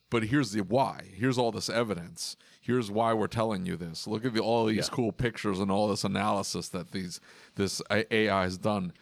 [0.10, 1.01] but here's the why.
[1.14, 2.38] Here's all this evidence.
[2.62, 4.08] Here's why we're telling you this.
[4.08, 4.95] Look at the, all these yeah.
[4.95, 7.20] cool pictures and all this analysis that these
[7.56, 8.93] this AI has done.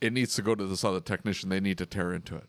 [0.00, 1.48] It needs to go to this other technician.
[1.48, 2.46] They need to tear into it.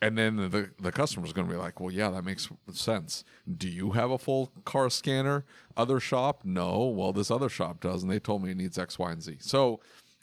[0.00, 3.24] And then the the customer's going to be like, "Well, yeah, that makes sense.
[3.56, 5.44] Do you have a full car scanner?
[5.76, 6.42] Other shop?
[6.44, 6.86] No.
[6.86, 9.38] Well, this other shop does, and they told me it needs X, Y, and Z.
[9.40, 9.80] So,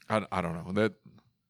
[0.09, 0.71] I, I don't know.
[0.71, 0.93] That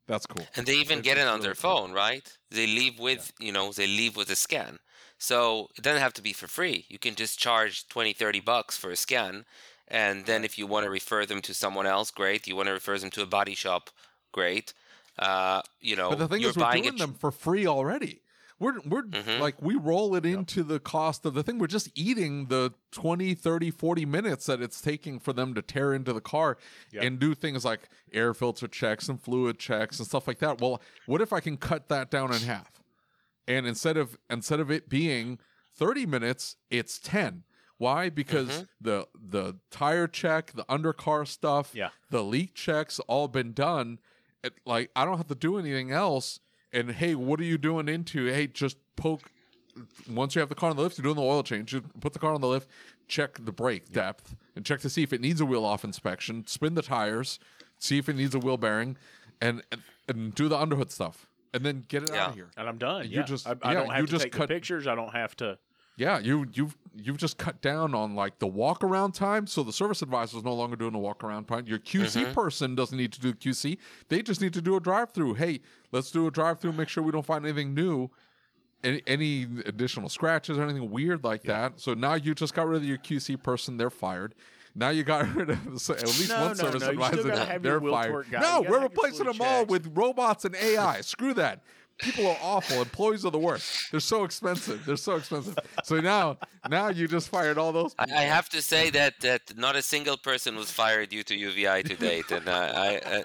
[0.07, 0.45] that's cool.
[0.55, 2.27] And they even it's get it on their phone, right?
[2.49, 3.47] They leave with yeah.
[3.47, 4.79] you know they leave with a scan.
[5.17, 6.85] So it doesn't have to be for free.
[6.89, 9.45] You can just charge 20, 30 bucks for a scan.
[9.87, 12.47] And then if you want to refer them to someone else, great.
[12.47, 13.89] You want to refer them to a body shop,
[14.31, 14.73] great.
[15.17, 16.97] Uh, you know, But the thing you're is, we're doing it.
[16.97, 18.21] them for free already.
[18.57, 19.39] We're we're Mhm.
[19.39, 21.57] like we roll it into the cost of the thing.
[21.57, 25.93] We're just eating the 20, 30, 40 minutes that it's taking for them to tear
[25.93, 26.57] into the car
[26.91, 27.03] Yep.
[27.03, 30.61] and do things like air filter checks and fluid checks and stuff like that.
[30.61, 32.81] Well, what if I can cut that down in half?
[33.45, 35.39] And instead of instead of it being
[35.73, 37.43] 30 minutes, it's 10.
[37.77, 38.09] Why?
[38.09, 38.67] Because Mhm.
[38.79, 41.89] the the tire check, the undercar stuff, Yeah.
[42.09, 43.99] the leak checks all been done.
[44.45, 46.39] It, like I don't have to do anything else.
[46.71, 48.25] And hey, what are you doing into?
[48.27, 49.21] Hey, just poke.
[50.09, 51.73] Once you have the car on the lift, you're doing the oil change.
[51.73, 52.69] You put the car on the lift,
[53.07, 56.47] check the brake depth, and check to see if it needs a wheel off inspection.
[56.47, 57.39] Spin the tires,
[57.79, 58.97] see if it needs a wheel bearing,
[59.41, 62.49] and and, and do the underhood stuff, and then get it out of here.
[62.55, 63.05] and I'm done.
[63.05, 63.23] You yeah.
[63.23, 64.87] just- I, I yeah, don't have you to just take cut- the pictures.
[64.87, 65.57] I don't have to.
[65.97, 69.47] Yeah, you you've you've just cut down on like the walk around time.
[69.47, 71.65] So the service advisor is no longer doing a walk around time.
[71.67, 72.33] Your QC mm-hmm.
[72.33, 73.77] person doesn't need to do QC.
[74.09, 75.35] They just need to do a drive through.
[75.35, 76.73] Hey, let's do a drive through.
[76.73, 78.09] Make sure we don't find anything new,
[78.83, 81.79] any, any additional scratches or anything weird like that.
[81.79, 83.77] So now you just got rid of your QC person.
[83.77, 84.35] They're fired.
[84.75, 87.23] Now you got rid of so- at least No, one no, service no, advisor.
[87.23, 88.31] They're fired.
[88.31, 91.01] No, we're replacing fluid them all with robots and AI.
[91.01, 91.63] Screw that.
[91.99, 92.81] People are awful.
[92.81, 93.89] Employees are the worst.
[93.91, 94.85] They're so expensive.
[94.85, 95.57] They're so expensive.
[95.85, 96.37] So now,
[96.69, 97.95] now you just fired all those.
[97.97, 101.33] I, I have to say that that not a single person was fired due to
[101.35, 103.21] UVI to date, and uh, I, uh,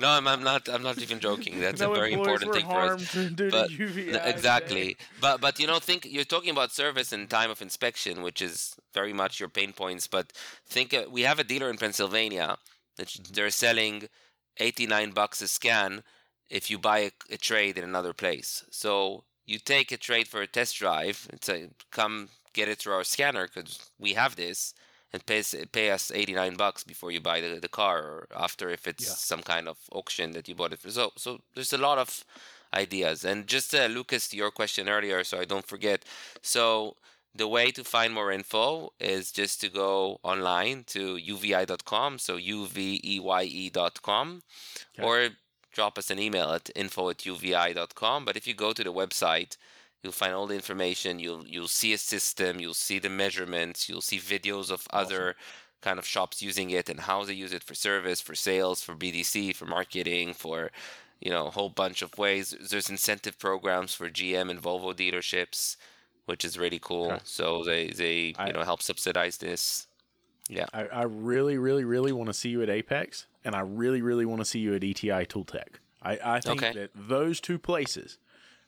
[0.00, 0.68] no, I'm, I'm not.
[0.68, 1.60] I'm not even joking.
[1.60, 3.12] That's no a very important were thing for us.
[3.12, 4.12] harmed due But- to UVI.
[4.14, 8.22] N- Exactly, but but you know, think you're talking about service and time of inspection,
[8.22, 10.06] which is very much your pain points.
[10.06, 10.32] But
[10.68, 12.56] think uh, we have a dealer in Pennsylvania
[12.98, 14.08] that they're selling
[14.58, 16.02] 89 bucks a scan
[16.50, 18.64] if you buy a, a trade in another place.
[18.70, 22.94] So you take a trade for a test drive and say, "Come get it through
[22.94, 24.74] our scanner because we have this."
[25.14, 28.70] And pay, us- pay us 89 bucks before you buy the, the car or after
[28.70, 29.12] if it's Yeah.
[29.14, 30.90] some kind of auction that you bought it for.
[30.90, 32.24] So, so there's a lot of
[32.72, 33.22] ideas.
[33.22, 36.06] And just uh, Lucas, to your question earlier, so I don't forget.
[36.40, 36.96] So
[37.34, 44.42] the way to find more info is just to go online to uvi.com, so uveye.com,
[44.98, 45.06] Okay.
[45.06, 45.28] or
[45.72, 48.24] drop us an email at info at uvi.com.
[48.24, 49.56] But if you go to the website,
[50.02, 51.18] you'll find all the information.
[51.18, 52.60] You'll you'll see a system.
[52.60, 53.88] You'll see the measurements.
[53.88, 55.36] You'll see videos of other
[55.80, 58.94] kind of shops using it and how they use it for service, for sales, for
[58.94, 60.70] BDC, for marketing, for
[61.20, 62.54] you know a whole bunch of ways.
[62.70, 65.76] There's incentive programs for GM and Volvo dealerships,
[66.26, 67.12] which is really cool.
[67.12, 67.20] Okay.
[67.24, 69.86] So they they I- you know help subsidize this.
[70.74, 74.24] I, I really, really, really want to see you at AAPEX, and I really, really
[74.24, 75.78] want to see you at ETI Tooltech.
[76.02, 76.72] I, I think Okay.
[76.78, 78.18] that those two places,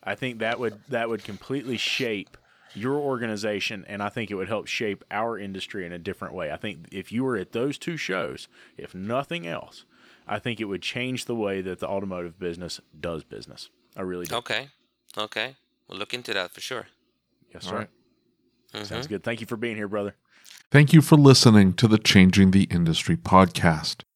[0.03, 2.37] I think that would that would completely shape
[2.75, 6.51] your organization, and I think it would help shape our industry in a different way.
[6.51, 9.85] I think if you were at those two shows, if nothing else,
[10.27, 13.71] I think it would change the way that the automotive business does business.
[13.97, 14.35] I really do.
[14.37, 14.69] Okay,
[15.17, 15.57] okay,
[15.89, 16.87] we'll look into that for sure.
[17.53, 17.77] Yes, sir.
[17.77, 17.89] right.
[18.73, 18.85] Mm-hmm.
[18.87, 19.23] Sounds good.
[19.23, 20.17] Thank you for being here, brother.
[20.73, 24.03] Thank you for listening to the Changing the Industry podcast.